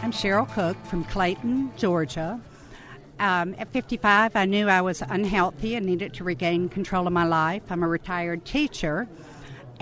I'm 0.00 0.12
Cheryl 0.12 0.48
Cook 0.52 0.76
from 0.84 1.02
Clayton, 1.06 1.72
Georgia. 1.76 2.40
Um, 3.18 3.56
at 3.58 3.72
55, 3.72 4.36
I 4.36 4.44
knew 4.44 4.68
I 4.68 4.80
was 4.80 5.02
unhealthy 5.02 5.74
and 5.74 5.84
needed 5.84 6.14
to 6.14 6.24
regain 6.24 6.68
control 6.68 7.08
of 7.08 7.12
my 7.12 7.24
life. 7.24 7.64
I'm 7.68 7.82
a 7.82 7.88
retired 7.88 8.44
teacher 8.44 9.08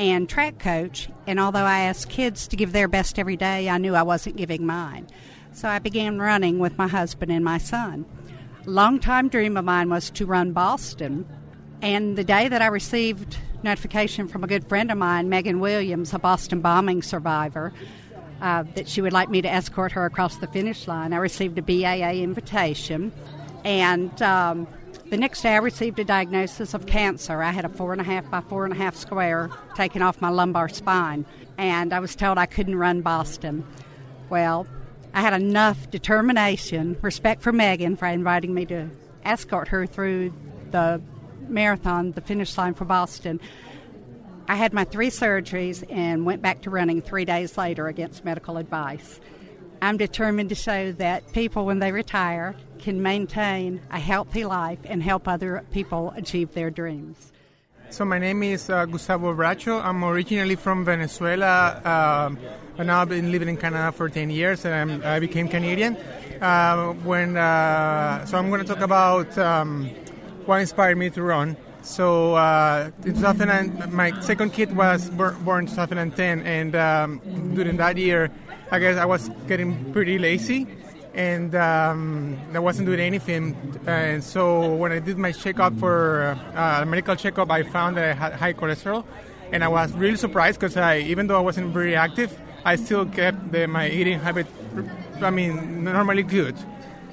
and 0.00 0.26
track 0.26 0.58
coach. 0.58 1.10
And 1.26 1.38
although 1.38 1.58
I 1.64 1.80
asked 1.80 2.08
kids 2.08 2.48
to 2.48 2.56
give 2.56 2.72
their 2.72 2.88
best 2.88 3.18
every 3.18 3.36
day, 3.36 3.68
I 3.68 3.76
knew 3.76 3.94
I 3.94 4.02
wasn't 4.02 4.36
giving 4.36 4.64
mine. 4.64 5.06
So 5.52 5.68
I 5.68 5.78
began 5.78 6.18
running 6.18 6.58
with 6.58 6.78
my 6.78 6.88
husband 6.88 7.30
and 7.30 7.44
my 7.44 7.58
son. 7.58 8.06
Longtime 8.64 9.28
dream 9.28 9.58
of 9.58 9.66
mine 9.66 9.90
was 9.90 10.08
to 10.12 10.24
run 10.24 10.52
Boston. 10.52 11.28
And 11.82 12.16
the 12.16 12.24
day 12.24 12.48
that 12.48 12.62
I 12.62 12.68
received 12.68 13.36
notification 13.62 14.26
from 14.26 14.42
a 14.42 14.46
good 14.46 14.66
friend 14.66 14.90
of 14.90 14.96
mine, 14.96 15.28
Megan 15.28 15.60
Williams, 15.60 16.14
a 16.14 16.18
Boston 16.18 16.62
bombing 16.62 17.02
survivor, 17.02 17.74
uh, 18.40 18.64
that 18.74 18.88
she 18.88 19.02
would 19.02 19.12
like 19.12 19.28
me 19.28 19.42
to 19.42 19.52
escort 19.52 19.92
her 19.92 20.06
across 20.06 20.38
the 20.38 20.46
finish 20.46 20.88
line, 20.88 21.12
I 21.12 21.18
received 21.18 21.58
a 21.58 21.62
BAA 21.62 22.22
invitation. 22.22 23.12
And 23.64 24.22
um, 24.22 24.66
the 25.10 25.16
next 25.16 25.42
day, 25.42 25.54
I 25.54 25.58
received 25.58 25.98
a 25.98 26.04
diagnosis 26.04 26.72
of 26.72 26.86
cancer. 26.86 27.42
I 27.42 27.50
had 27.50 27.64
a 27.64 27.68
four 27.68 27.92
and 27.92 28.00
a 28.00 28.04
half 28.04 28.30
by 28.30 28.40
four 28.40 28.64
and 28.64 28.72
a 28.72 28.76
half 28.76 28.94
square 28.94 29.50
taken 29.74 30.02
off 30.02 30.20
my 30.20 30.28
lumbar 30.28 30.68
spine, 30.68 31.26
and 31.58 31.92
I 31.92 31.98
was 31.98 32.14
told 32.14 32.38
I 32.38 32.46
couldn't 32.46 32.76
run 32.76 33.02
Boston. 33.02 33.66
Well, 34.28 34.68
I 35.12 35.20
had 35.20 35.32
enough 35.32 35.90
determination, 35.90 36.96
respect 37.02 37.42
for 37.42 37.52
Megan 37.52 37.96
for 37.96 38.06
inviting 38.06 38.54
me 38.54 38.66
to 38.66 38.88
escort 39.24 39.68
her 39.68 39.84
through 39.84 40.32
the 40.70 41.02
marathon, 41.48 42.12
the 42.12 42.20
finish 42.20 42.56
line 42.56 42.74
for 42.74 42.84
Boston. 42.84 43.40
I 44.46 44.54
had 44.54 44.72
my 44.72 44.84
three 44.84 45.10
surgeries 45.10 45.84
and 45.90 46.24
went 46.24 46.42
back 46.42 46.62
to 46.62 46.70
running 46.70 47.02
three 47.02 47.24
days 47.24 47.58
later 47.58 47.88
against 47.88 48.24
medical 48.24 48.56
advice. 48.56 49.20
I'm 49.82 49.96
determined 49.96 50.50
to 50.50 50.54
show 50.54 50.92
that 50.92 51.32
people, 51.32 51.66
when 51.66 51.80
they 51.80 51.90
retire, 51.90 52.54
can 52.80 53.02
maintain 53.02 53.80
a 53.90 53.98
healthy 53.98 54.44
life 54.44 54.78
and 54.84 55.02
help 55.02 55.28
other 55.28 55.64
people 55.70 56.12
achieve 56.16 56.54
their 56.54 56.70
dreams. 56.70 57.32
So 57.90 58.04
my 58.04 58.18
name 58.18 58.44
is 58.44 58.70
uh, 58.70 58.86
Gustavo 58.86 59.34
Bracho. 59.34 59.82
I'm 59.82 60.04
originally 60.04 60.54
from 60.54 60.84
Venezuela, 60.84 61.82
uh, 61.84 62.30
but 62.76 62.86
now 62.86 63.02
I've 63.02 63.08
been 63.08 63.32
living 63.32 63.48
in 63.48 63.56
Canada 63.56 63.90
for 63.90 64.08
10 64.08 64.30
years, 64.30 64.64
and 64.64 64.74
I'm, 64.74 65.02
i 65.04 65.18
became 65.18 65.48
Canadian. 65.48 65.96
Uh, 66.40 66.92
when 67.02 67.36
uh, 67.36 68.24
so 68.26 68.38
I'm 68.38 68.48
going 68.48 68.62
to 68.62 68.66
talk 68.66 68.80
about 68.80 69.36
um, 69.36 69.90
what 70.46 70.60
inspired 70.60 70.98
me 70.98 71.10
to 71.10 71.22
run. 71.22 71.56
so 71.82 72.34
uh, 72.36 72.90
in 73.04 73.14
2000, 73.14 73.92
my 73.92 74.18
second 74.20 74.52
kid 74.52 74.74
was 74.76 75.10
born 75.10 75.64
in 75.64 75.66
2010, 75.66 76.42
and 76.42 76.76
um, 76.76 77.20
during 77.56 77.76
that 77.76 77.96
year, 77.96 78.30
I 78.70 78.78
guess 78.78 78.98
I 78.98 79.04
was 79.04 79.28
getting 79.48 79.92
pretty 79.92 80.16
lazy, 80.16 80.68
and 81.14 81.54
um, 81.54 82.38
I 82.54 82.58
wasn't 82.58 82.86
doing 82.86 83.00
anything. 83.00 83.56
And 83.86 84.22
so 84.22 84.74
when 84.74 84.92
I 84.92 84.98
did 84.98 85.18
my 85.18 85.32
checkup 85.32 85.76
for 85.78 86.38
uh, 86.54 86.82
a 86.82 86.86
medical 86.86 87.16
checkup, 87.16 87.50
I 87.50 87.62
found 87.62 87.96
that 87.96 88.04
I 88.04 88.12
had 88.12 88.32
high 88.34 88.52
cholesterol, 88.52 89.04
and 89.52 89.64
I 89.64 89.68
was 89.68 89.92
really 89.92 90.16
surprised 90.16 90.60
because 90.60 90.76
I, 90.76 90.98
even 90.98 91.26
though 91.26 91.36
I 91.36 91.40
wasn't 91.40 91.72
very 91.72 91.96
active, 91.96 92.38
I 92.64 92.76
still 92.76 93.06
kept 93.06 93.52
the, 93.52 93.66
my 93.66 93.88
eating 93.88 94.18
habit. 94.18 94.46
I 95.20 95.30
mean, 95.30 95.84
normally 95.84 96.22
good. 96.22 96.56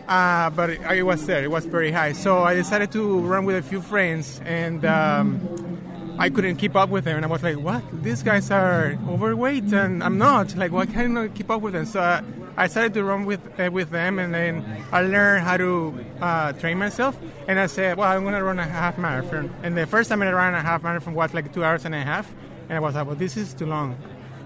Uh, 0.08 0.50
but 0.52 0.70
it, 0.70 0.82
it 0.82 1.04
was 1.04 1.26
there. 1.26 1.44
It 1.44 1.52
was 1.52 1.66
very 1.66 1.92
high. 1.92 2.14
So 2.14 2.44
I 2.44 2.54
decided 2.54 2.92
to 2.94 3.20
run 3.20 3.44
with 3.44 3.58
a 3.58 3.62
few 3.62 3.82
friends, 3.82 4.40
and 4.46 4.86
um, 4.86 6.16
I 6.18 6.30
couldn't 6.30 6.56
keep 6.56 6.76
up 6.78 6.90
with 6.90 7.04
them. 7.04 7.18
And 7.18 7.26
I 7.26 7.28
was 7.28 7.44
like, 7.44 7.58
"What? 7.58 7.84
These 8.04 8.24
guys 8.24 8.50
are 8.50 8.98
overweight, 9.10 9.74
and 9.74 10.02
I'm 10.02 10.18
not. 10.18 10.56
Like, 10.56 10.72
why 10.72 10.86
can't 10.86 11.18
I 11.18 11.28
keep 11.28 11.52
up 11.52 11.62
with 11.62 11.74
them?" 11.74 11.86
So 11.86 12.00
uh, 12.00 12.22
I 12.58 12.68
started 12.68 12.96
to 12.96 13.04
run 13.04 13.26
with 13.26 13.40
uh, 13.60 13.70
with 13.72 13.92
them, 13.92 14.18
and 14.18 14.34
then 14.34 14.84
I 14.92 15.02
learned 15.02 15.44
how 15.44 15.58
to 15.58 16.06
uh, 16.20 16.54
train 16.54 16.78
myself. 16.80 17.16
And 17.48 17.60
I 17.60 17.68
said, 17.68 17.98
"Well, 17.98 18.10
I'm 18.10 18.24
gonna 18.24 18.44
run 18.44 18.58
a 18.58 18.64
half 18.64 18.98
marathon." 18.98 19.54
And 19.62 19.78
the 19.78 19.86
first 19.86 20.10
time 20.10 20.24
I 20.24 20.32
ran 20.32 20.56
a 20.56 20.62
half 20.62 20.82
marathon 20.82 21.14
was 21.14 21.34
like 21.34 21.54
two 21.54 21.64
hours 21.64 21.86
and 21.86 21.94
a 21.94 22.02
half, 22.02 22.34
and 22.68 22.76
I 22.76 22.80
was 22.80 22.96
like, 22.96 23.06
"Well, 23.06 23.16
this 23.16 23.38
is 23.38 23.54
too 23.54 23.68
long. 23.68 23.96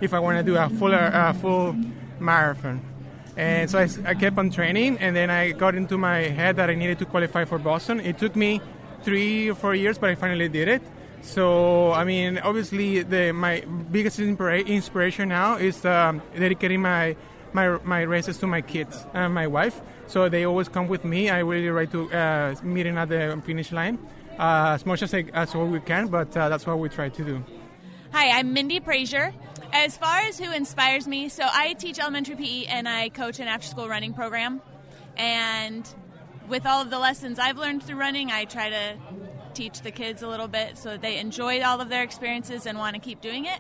If 0.02 0.14
I 0.14 0.20
want 0.20 0.38
to 0.38 0.44
do 0.44 0.58
a 0.58 0.70
full 0.70 0.94
uh, 0.94 1.34
full 1.34 1.76
marathon." 2.20 2.82
And 3.38 3.70
so 3.72 3.80
I, 3.80 3.88
I, 4.06 4.14
kept 4.14 4.38
on 4.38 4.50
training, 4.50 4.98
and 4.98 5.16
then 5.16 5.30
I 5.30 5.52
got 5.52 5.74
into 5.74 5.98
my 5.98 6.18
head 6.20 6.58
that 6.58 6.70
I 6.70 6.76
needed 6.76 7.00
to 7.00 7.06
qualify 7.06 7.46
for 7.46 7.58
Boston. 7.58 8.02
It 8.02 8.18
took 8.18 8.36
me 8.36 8.60
three 9.04 9.50
or 9.50 9.56
four 9.56 9.74
years, 9.74 9.98
but 9.98 10.10
I 10.10 10.16
finally 10.16 10.50
did 10.50 10.68
it. 10.68 10.82
So, 11.22 11.94
I 11.94 12.04
mean, 12.04 12.40
obviously, 12.40 13.04
the, 13.04 13.32
my 13.32 13.62
biggest 13.92 14.20
inspira- 14.20 14.66
inspiration 14.66 15.30
now 15.30 15.56
is 15.56 15.86
um, 15.86 16.22
dedicating 16.36 16.82
my, 16.82 17.16
my, 17.54 17.78
my 17.84 18.02
races 18.02 18.38
to 18.40 18.48
my 18.48 18.62
kids 18.62 19.06
and 19.14 19.34
my 19.34 19.48
wife. 19.48 19.82
So 20.08 20.30
they 20.30 20.46
always 20.46 20.70
come 20.70 20.88
with 20.88 21.06
me. 21.06 21.30
I 21.30 21.40
really 21.40 21.68
try 21.70 21.86
to 21.86 22.12
uh, 22.14 22.56
meeting 22.64 22.98
at 22.98 23.10
the 23.10 23.42
finish 23.46 23.72
line 23.72 23.98
uh, 24.40 24.74
as 24.76 24.86
much 24.86 25.02
as, 25.02 25.14
I, 25.14 25.26
as 25.34 25.54
well 25.54 25.68
we 25.68 25.80
can, 25.80 26.08
but 26.08 26.36
uh, 26.36 26.50
that's 26.50 26.66
what 26.66 26.80
we 26.80 26.90
try 26.90 27.10
to 27.10 27.24
do. 27.24 27.44
Hi, 28.12 28.40
I'm 28.40 28.54
Mindy 28.54 28.80
Frazier. 28.80 29.34
As 29.74 29.98
far 29.98 30.18
as 30.20 30.38
who 30.38 30.52
inspires 30.52 31.08
me, 31.08 31.30
so 31.30 31.44
I 31.46 31.74
teach 31.74 32.00
elementary 32.00 32.36
PE 32.36 32.66
and 32.66 32.88
I 32.90 33.10
coach 33.10 33.40
an 33.40 33.48
after 33.48 33.68
school 33.68 33.88
running 33.88 34.14
program. 34.14 34.62
And 35.16 35.88
with 36.50 36.66
all 36.66 36.82
of 36.82 36.90
the 36.90 37.00
lessons 37.00 37.40
I've 37.40 37.58
learned 37.58 37.84
through 37.84 37.98
running, 37.98 38.32
I 38.32 38.46
try 38.46 38.70
to 38.70 38.98
teach 39.54 39.82
the 39.82 39.92
kids 39.92 40.24
a 40.24 40.28
little 40.28 40.48
bit 40.48 40.78
so 40.78 40.90
that 40.90 41.02
they 41.02 41.18
enjoy 41.20 41.62
all 41.62 41.80
of 41.80 41.90
their 41.90 42.04
experiences 42.04 42.66
and 42.66 42.78
want 42.78 42.96
to 42.96 43.02
keep 43.02 43.22
doing 43.22 43.46
it. 43.46 43.60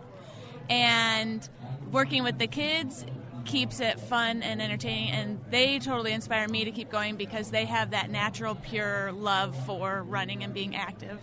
And 0.70 1.48
working 1.92 2.24
with 2.24 2.38
the 2.40 2.48
kids 2.48 3.06
keeps 3.46 3.80
it 3.80 4.00
fun 4.00 4.44
and 4.44 4.62
entertaining, 4.62 5.12
and 5.12 5.40
they 5.50 5.80
totally 5.80 6.14
inspire 6.14 6.48
me 6.48 6.66
to 6.66 6.72
keep 6.72 6.90
going 6.90 7.16
because 7.16 7.52
they 7.52 7.66
have 7.66 7.92
that 7.92 8.10
natural, 8.10 8.56
pure 8.56 9.12
love 9.12 9.56
for 9.66 10.04
running 10.04 10.44
and 10.44 10.54
being 10.54 10.76
active. 10.76 11.20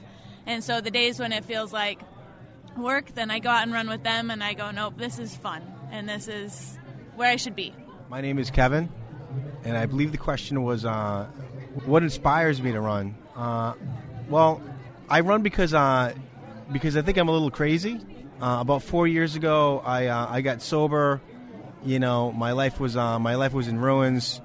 And 0.46 0.62
so 0.64 0.80
the 0.80 0.90
days 0.90 1.18
when 1.18 1.32
it 1.32 1.44
feels 1.44 1.72
like 1.72 2.00
work, 2.76 3.14
then 3.14 3.30
I 3.30 3.38
go 3.38 3.50
out 3.50 3.62
and 3.62 3.72
run 3.72 3.88
with 3.88 4.02
them, 4.02 4.30
and 4.30 4.42
I 4.42 4.54
go, 4.54 4.70
nope, 4.70 4.94
this 4.96 5.18
is 5.18 5.34
fun, 5.36 5.62
and 5.90 6.08
this 6.08 6.28
is 6.28 6.78
where 7.16 7.30
I 7.30 7.36
should 7.36 7.56
be. 7.56 7.74
My 8.08 8.20
name 8.20 8.38
is 8.38 8.50
Kevin, 8.50 8.88
and 9.64 9.76
I 9.76 9.86
believe 9.86 10.12
the 10.12 10.18
question 10.18 10.62
was, 10.62 10.84
uh, 10.84 11.26
what 11.84 12.02
inspires 12.02 12.62
me 12.62 12.72
to 12.72 12.80
run? 12.80 13.16
Uh, 13.36 13.74
well, 14.28 14.62
I 15.08 15.20
run 15.20 15.42
because 15.42 15.74
uh, 15.74 16.14
because 16.72 16.96
I 16.96 17.02
think 17.02 17.18
I'm 17.18 17.28
a 17.28 17.32
little 17.32 17.50
crazy. 17.50 18.00
Uh, 18.40 18.58
about 18.60 18.82
four 18.82 19.06
years 19.06 19.36
ago, 19.36 19.82
I 19.84 20.06
uh, 20.06 20.26
I 20.28 20.40
got 20.42 20.62
sober. 20.62 21.20
You 21.84 21.98
know, 21.98 22.32
my 22.32 22.52
life 22.52 22.80
was 22.80 22.96
uh, 22.96 23.18
my 23.18 23.36
life 23.36 23.52
was 23.52 23.68
in 23.68 23.78
ruins, 23.78 24.40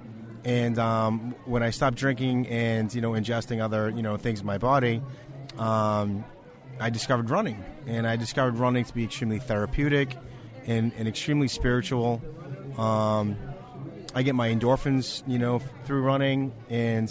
and 0.46 0.78
um, 0.78 1.36
when 1.46 1.64
I 1.64 1.72
stopped 1.72 1.98
drinking 1.98 2.48
and 2.48 2.94
you 2.94 3.02
know 3.02 3.12
ingesting 3.12 3.62
other 3.62 3.90
you 3.90 4.02
know 4.02 4.18
things 4.18 4.42
in 4.42 4.46
my 4.46 4.58
body, 4.58 5.02
um, 5.58 6.24
I 6.80 6.90
discovered 6.90 7.30
running, 7.30 7.64
and 7.88 8.08
I 8.08 8.16
discovered 8.16 8.58
running 8.58 8.86
to 8.86 8.94
be 8.94 9.04
extremely 9.04 9.40
therapeutic 9.40 10.18
and, 10.66 10.92
and 10.98 11.08
extremely 11.08 11.48
spiritual. 11.48 12.22
Um, 12.78 13.38
I 14.16 14.24
get 14.24 14.36
my 14.36 14.50
endorphins, 14.50 15.24
you 15.28 15.40
know, 15.40 15.60
through 15.86 16.04
running, 16.04 16.54
and 16.70 17.10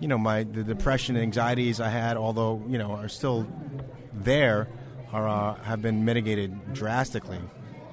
you 0.00 0.08
know, 0.08 0.18
my 0.18 0.44
the 0.44 0.62
depression 0.62 1.16
and 1.16 1.22
anxieties 1.22 1.80
I 1.80 1.88
had, 1.88 2.16
although 2.16 2.62
you 2.68 2.78
know, 2.78 2.92
are 2.92 3.08
still 3.08 3.46
there, 4.12 4.68
are 5.12 5.28
uh, 5.28 5.54
have 5.62 5.82
been 5.82 6.04
mitigated 6.04 6.72
drastically. 6.72 7.40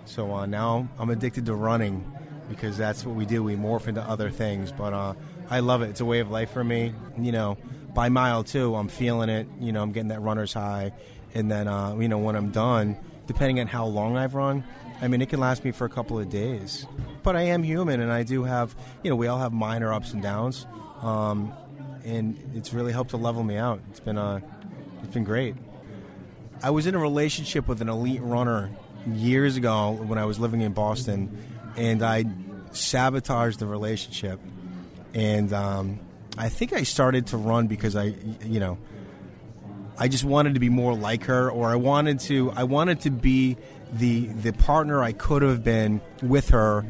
So 0.08 0.34
uh, 0.34 0.46
now 0.46 0.88
I'm 0.98 1.10
addicted 1.10 1.46
to 1.48 1.56
running 1.56 2.10
because 2.50 2.78
that's 2.78 3.06
what 3.06 3.16
we 3.16 3.26
do. 3.26 3.44
We 3.44 3.56
morph 3.56 3.88
into 3.88 4.02
other 4.02 4.32
things, 4.32 4.72
but 4.72 4.94
uh, 4.94 5.14
I 5.50 5.60
love 5.60 5.82
it. 5.82 5.90
It's 5.90 6.00
a 6.00 6.06
way 6.06 6.20
of 6.20 6.32
life 6.32 6.52
for 6.52 6.64
me. 6.64 6.94
You 7.20 7.34
know, 7.34 7.58
by 7.94 8.08
mile 8.08 8.44
two, 8.44 8.74
I'm 8.76 8.88
feeling 8.88 9.30
it. 9.30 9.48
You 9.60 9.74
know, 9.74 9.84
I'm 9.84 9.92
getting 9.92 10.08
that 10.10 10.22
runner's 10.22 10.54
high, 10.54 10.94
and 11.34 11.52
then 11.52 11.68
uh, 11.68 11.96
you 11.96 12.08
know 12.08 12.20
when 12.20 12.38
I'm 12.38 12.52
done, 12.52 12.98
depending 13.28 13.60
on 13.60 13.68
how 13.68 13.86
long 13.86 14.18
I've 14.18 14.34
run, 14.34 14.64
I 15.02 15.10
mean 15.10 15.22
it 15.22 15.28
can 15.28 15.42
last 15.42 15.66
me 15.66 15.72
for 15.72 15.84
a 15.84 15.90
couple 15.90 16.18
of 16.18 16.30
days. 16.30 16.88
But 17.22 17.36
I 17.36 17.42
am 17.42 17.62
human, 17.62 18.00
and 18.00 18.12
I 18.12 18.24
do 18.24 18.46
have 18.46 18.76
you 19.04 19.10
know 19.10 19.18
we 19.18 19.28
all 19.28 19.40
have 19.40 19.52
minor 19.52 19.92
ups 19.94 20.14
and 20.14 20.24
downs, 20.24 20.66
um, 21.02 21.52
and 22.06 22.40
it's 22.56 22.72
really 22.72 22.94
helped 22.94 23.10
to 23.10 23.18
level 23.18 23.44
me 23.44 23.58
out. 23.58 23.82
It's 23.90 24.00
been 24.00 24.18
uh, 24.18 24.40
it's 25.04 25.14
been 25.14 25.26
great. 25.26 25.56
I 26.64 26.70
was 26.70 26.88
in 26.88 26.96
a 26.96 27.00
relationship 27.00 27.68
with 27.68 27.82
an 27.82 27.90
elite 27.90 28.22
runner 28.22 28.72
years 29.14 29.58
ago 29.58 29.92
when 29.92 30.18
I 30.18 30.26
was 30.26 30.40
living 30.40 30.62
in 30.62 30.74
Boston, 30.74 31.38
and 31.76 32.04
I 32.04 32.26
sabotaged 32.72 33.60
the 33.60 33.68
relationship, 33.68 34.40
and 35.14 35.52
um, 35.54 36.00
I 36.38 36.50
think 36.50 36.74
I 36.74 36.84
started 36.84 37.28
to 37.28 37.38
run 37.38 37.68
because 37.68 37.96
I, 37.96 38.14
you 38.44 38.60
know, 38.60 38.78
I 39.98 40.08
just 40.08 40.24
wanted 40.24 40.54
to 40.54 40.60
be 40.60 40.70
more 40.70 40.94
like 40.94 41.24
her, 41.26 41.50
or 41.50 41.70
I 41.70 41.76
wanted 41.76 42.20
to, 42.22 42.52
I 42.52 42.64
wanted 42.64 43.02
to 43.02 43.10
be 43.10 43.58
the 43.94 44.28
the 44.28 44.52
partner 44.52 45.02
I 45.02 45.14
could 45.14 45.42
have 45.42 45.64
been 45.64 46.02
with 46.22 46.50
her 46.50 46.86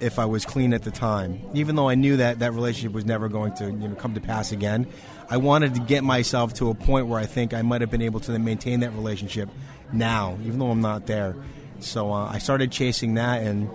if 0.00 0.18
I 0.18 0.24
was 0.24 0.44
clean 0.44 0.74
at 0.74 0.82
the 0.82 0.90
time. 0.90 1.40
Even 1.54 1.76
though 1.76 1.88
I 1.88 1.94
knew 1.94 2.16
that 2.16 2.40
that 2.40 2.52
relationship 2.52 2.92
was 2.92 3.04
never 3.04 3.28
going 3.28 3.54
to, 3.54 3.66
you 3.66 3.88
know, 3.88 3.94
come 3.94 4.14
to 4.14 4.20
pass 4.20 4.50
again, 4.52 4.86
I 5.28 5.36
wanted 5.36 5.74
to 5.74 5.80
get 5.80 6.02
myself 6.02 6.54
to 6.54 6.70
a 6.70 6.74
point 6.74 7.06
where 7.06 7.20
I 7.20 7.26
think 7.26 7.54
I 7.54 7.62
might 7.62 7.82
have 7.82 7.90
been 7.90 8.02
able 8.02 8.20
to 8.20 8.38
maintain 8.38 8.80
that 8.80 8.92
relationship 8.92 9.48
now, 9.92 10.38
even 10.44 10.58
though 10.58 10.70
I'm 10.70 10.80
not 10.80 11.06
there. 11.06 11.36
So 11.80 12.12
uh, 12.12 12.26
I 12.26 12.38
started 12.38 12.70
chasing 12.70 13.14
that, 13.14 13.42
and 13.42 13.68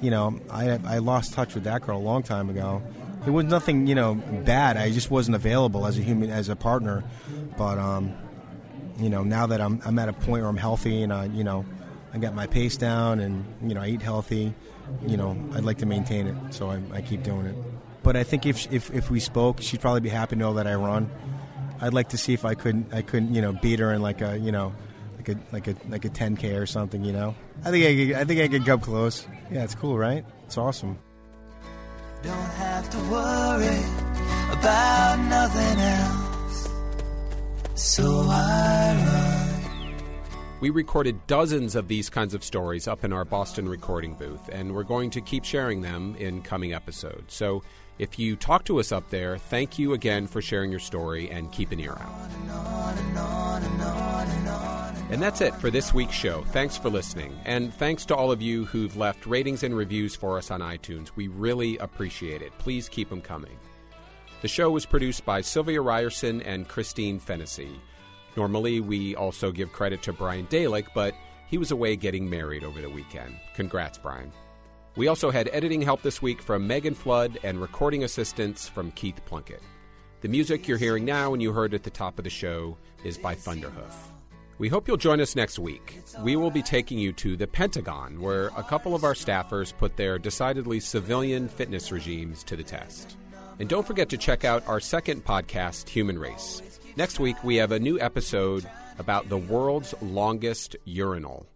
you 0.00 0.10
know, 0.10 0.40
I 0.50 0.78
I 0.84 0.98
lost 0.98 1.32
touch 1.34 1.54
with 1.54 1.64
that 1.64 1.82
girl 1.82 1.98
a 1.98 2.00
long 2.00 2.22
time 2.22 2.50
ago 2.50 2.82
it 3.26 3.30
was 3.30 3.46
nothing 3.46 3.86
you 3.86 3.94
know 3.94 4.14
bad. 4.14 4.76
I 4.76 4.90
just 4.90 5.10
wasn't 5.10 5.36
available 5.36 5.86
as 5.86 5.98
a 5.98 6.02
human 6.02 6.30
as 6.30 6.48
a 6.48 6.56
partner. 6.56 7.04
But 7.56 7.78
um, 7.78 8.14
you 8.98 9.08
know 9.08 9.24
now 9.24 9.46
that 9.46 9.60
I'm 9.60 9.80
I'm 9.84 9.98
at 9.98 10.08
a 10.08 10.12
point 10.12 10.42
where 10.42 10.46
I'm 10.46 10.56
healthy 10.56 11.02
and 11.02 11.12
I 11.12 11.26
you 11.26 11.44
know 11.44 11.64
I 12.12 12.18
got 12.18 12.34
my 12.34 12.46
pace 12.46 12.76
down 12.76 13.20
and 13.20 13.44
you 13.62 13.74
know 13.74 13.80
I 13.80 13.88
eat 13.88 14.02
healthy. 14.02 14.54
You 15.06 15.16
know 15.16 15.36
I'd 15.54 15.64
like 15.64 15.78
to 15.78 15.86
maintain 15.86 16.26
it, 16.26 16.36
so 16.50 16.70
I, 16.70 16.80
I 16.92 17.00
keep 17.00 17.22
doing 17.22 17.46
it. 17.46 17.56
But 18.02 18.16
I 18.16 18.24
think 18.24 18.44
if, 18.44 18.70
if 18.70 18.92
if 18.94 19.10
we 19.10 19.20
spoke, 19.20 19.62
she'd 19.62 19.80
probably 19.80 20.00
be 20.00 20.10
happy 20.10 20.36
to 20.36 20.38
know 20.38 20.54
that 20.54 20.66
I 20.66 20.74
run. 20.74 21.10
I'd 21.80 21.94
like 21.94 22.10
to 22.10 22.18
see 22.18 22.34
if 22.34 22.44
I 22.44 22.54
couldn't 22.54 22.92
I 22.92 23.02
couldn't 23.02 23.34
you 23.34 23.40
know 23.40 23.52
beat 23.52 23.78
her 23.78 23.92
in 23.92 24.02
like 24.02 24.20
a 24.20 24.38
you 24.38 24.52
know 24.52 24.74
like 25.28 25.38
a 25.38 25.52
like 25.52 25.68
a 25.68 25.88
like 25.88 26.04
a 26.04 26.10
10k 26.10 26.60
or 26.60 26.66
something. 26.66 27.04
You 27.04 27.12
know 27.12 27.34
I 27.64 27.70
think 27.70 27.86
I 27.86 27.94
could, 27.94 28.12
I 28.14 28.24
think 28.24 28.40
I 28.40 28.48
could 28.48 28.66
come 28.66 28.80
close. 28.80 29.26
Yeah, 29.50 29.64
it's 29.64 29.74
cool, 29.74 29.96
right? 29.96 30.24
It's 30.46 30.58
awesome. 30.58 30.98
Don't 32.22 32.34
have 32.34 32.88
to 32.90 32.98
worry 33.10 33.78
about 34.52 35.18
nothing 35.28 35.80
else. 35.80 36.68
So 37.74 38.26
I 38.28 38.96
run. 39.06 39.34
We 40.60 40.70
recorded 40.70 41.26
dozens 41.26 41.74
of 41.74 41.88
these 41.88 42.08
kinds 42.08 42.32
of 42.32 42.42
stories 42.42 42.88
up 42.88 43.04
in 43.04 43.12
our 43.12 43.26
Boston 43.26 43.68
recording 43.68 44.14
booth, 44.14 44.48
and 44.50 44.74
we're 44.74 44.84
going 44.84 45.10
to 45.10 45.20
keep 45.20 45.44
sharing 45.44 45.82
them 45.82 46.16
in 46.18 46.40
coming 46.40 46.72
episodes. 46.72 47.34
So 47.34 47.62
if 47.98 48.18
you 48.18 48.34
talk 48.36 48.64
to 48.64 48.80
us 48.80 48.90
up 48.90 49.10
there, 49.10 49.36
thank 49.36 49.78
you 49.78 49.92
again 49.92 50.26
for 50.26 50.40
sharing 50.40 50.70
your 50.70 50.80
story 50.80 51.30
and 51.30 51.52
keep 51.52 51.70
an 51.70 51.80
ear 51.80 51.98
out. 52.00 52.24
And 55.10 55.22
that's 55.22 55.40
it 55.40 55.54
for 55.56 55.70
this 55.70 55.94
week's 55.94 56.14
show. 56.14 56.42
Thanks 56.44 56.76
for 56.76 56.88
listening. 56.88 57.38
And 57.44 57.72
thanks 57.72 58.04
to 58.06 58.16
all 58.16 58.32
of 58.32 58.42
you 58.42 58.64
who've 58.64 58.96
left 58.96 59.26
ratings 59.26 59.62
and 59.62 59.76
reviews 59.76 60.16
for 60.16 60.38
us 60.38 60.50
on 60.50 60.60
iTunes. 60.60 61.10
We 61.14 61.28
really 61.28 61.78
appreciate 61.78 62.42
it. 62.42 62.56
Please 62.58 62.88
keep 62.88 63.10
them 63.10 63.20
coming. 63.20 63.56
The 64.42 64.48
show 64.48 64.70
was 64.70 64.86
produced 64.86 65.24
by 65.24 65.40
Sylvia 65.40 65.80
Ryerson 65.80 66.42
and 66.42 66.68
Christine 66.68 67.18
Fennessy. 67.18 67.80
Normally, 68.36 68.80
we 68.80 69.14
also 69.14 69.52
give 69.52 69.72
credit 69.72 70.02
to 70.02 70.12
Brian 70.12 70.46
Dalek, 70.48 70.88
but 70.94 71.14
he 71.46 71.58
was 71.58 71.70
away 71.70 71.96
getting 71.96 72.28
married 72.28 72.64
over 72.64 72.80
the 72.80 72.90
weekend. 72.90 73.36
Congrats, 73.54 73.98
Brian. 73.98 74.32
We 74.96 75.08
also 75.08 75.30
had 75.30 75.48
editing 75.52 75.82
help 75.82 76.02
this 76.02 76.22
week 76.22 76.42
from 76.42 76.66
Megan 76.66 76.94
Flood 76.94 77.38
and 77.42 77.60
recording 77.60 78.04
assistance 78.04 78.68
from 78.68 78.90
Keith 78.92 79.20
Plunkett. 79.26 79.62
The 80.22 80.28
music 80.28 80.66
you're 80.66 80.78
hearing 80.78 81.04
now 81.04 81.34
and 81.34 81.42
you 81.42 81.52
heard 81.52 81.74
at 81.74 81.82
the 81.82 81.90
top 81.90 82.18
of 82.18 82.24
the 82.24 82.30
show 82.30 82.76
is 83.04 83.18
by 83.18 83.34
Thunderhoof. 83.34 84.13
We 84.56 84.68
hope 84.68 84.86
you'll 84.86 84.96
join 84.96 85.20
us 85.20 85.34
next 85.34 85.58
week. 85.58 86.00
We 86.22 86.36
will 86.36 86.50
be 86.50 86.62
taking 86.62 86.96
you 86.96 87.12
to 87.14 87.36
the 87.36 87.46
Pentagon, 87.46 88.20
where 88.20 88.48
a 88.56 88.62
couple 88.62 88.94
of 88.94 89.02
our 89.02 89.14
staffers 89.14 89.76
put 89.76 89.96
their 89.96 90.16
decidedly 90.16 90.78
civilian 90.78 91.48
fitness 91.48 91.90
regimes 91.90 92.44
to 92.44 92.54
the 92.54 92.62
test. 92.62 93.16
And 93.58 93.68
don't 93.68 93.86
forget 93.86 94.08
to 94.10 94.16
check 94.16 94.44
out 94.44 94.66
our 94.68 94.78
second 94.78 95.24
podcast, 95.24 95.88
Human 95.88 96.20
Race. 96.20 96.62
Next 96.96 97.18
week, 97.18 97.42
we 97.42 97.56
have 97.56 97.72
a 97.72 97.80
new 97.80 97.98
episode 97.98 98.64
about 99.00 99.28
the 99.28 99.38
world's 99.38 99.92
longest 100.00 100.76
urinal. 100.84 101.48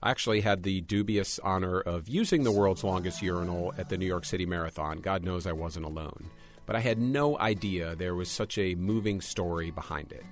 I 0.00 0.12
actually 0.12 0.40
had 0.40 0.62
the 0.62 0.82
dubious 0.82 1.40
honor 1.40 1.80
of 1.80 2.08
using 2.08 2.44
the 2.44 2.52
world's 2.52 2.84
longest 2.84 3.22
urinal 3.22 3.74
at 3.76 3.88
the 3.88 3.98
New 3.98 4.06
York 4.06 4.24
City 4.24 4.46
Marathon. 4.46 4.98
God 4.98 5.24
knows 5.24 5.48
I 5.48 5.52
wasn't 5.52 5.86
alone. 5.86 6.30
But 6.64 6.76
I 6.76 6.80
had 6.80 6.98
no 7.00 7.36
idea 7.40 7.96
there 7.96 8.14
was 8.14 8.28
such 8.28 8.56
a 8.56 8.76
moving 8.76 9.20
story 9.20 9.72
behind 9.72 10.12
it. 10.12 10.24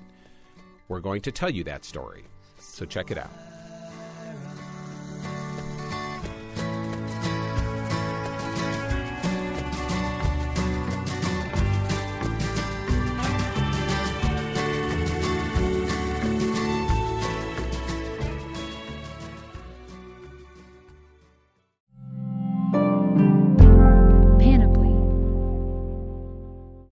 We're 0.89 1.01
going 1.01 1.22
to 1.22 1.32
tell 1.32 1.51
you 1.51 1.64
that 1.64 1.85
story, 1.85 2.24
so 2.59 2.85
check 2.85 3.11
it 3.11 3.18
out. 3.18 3.30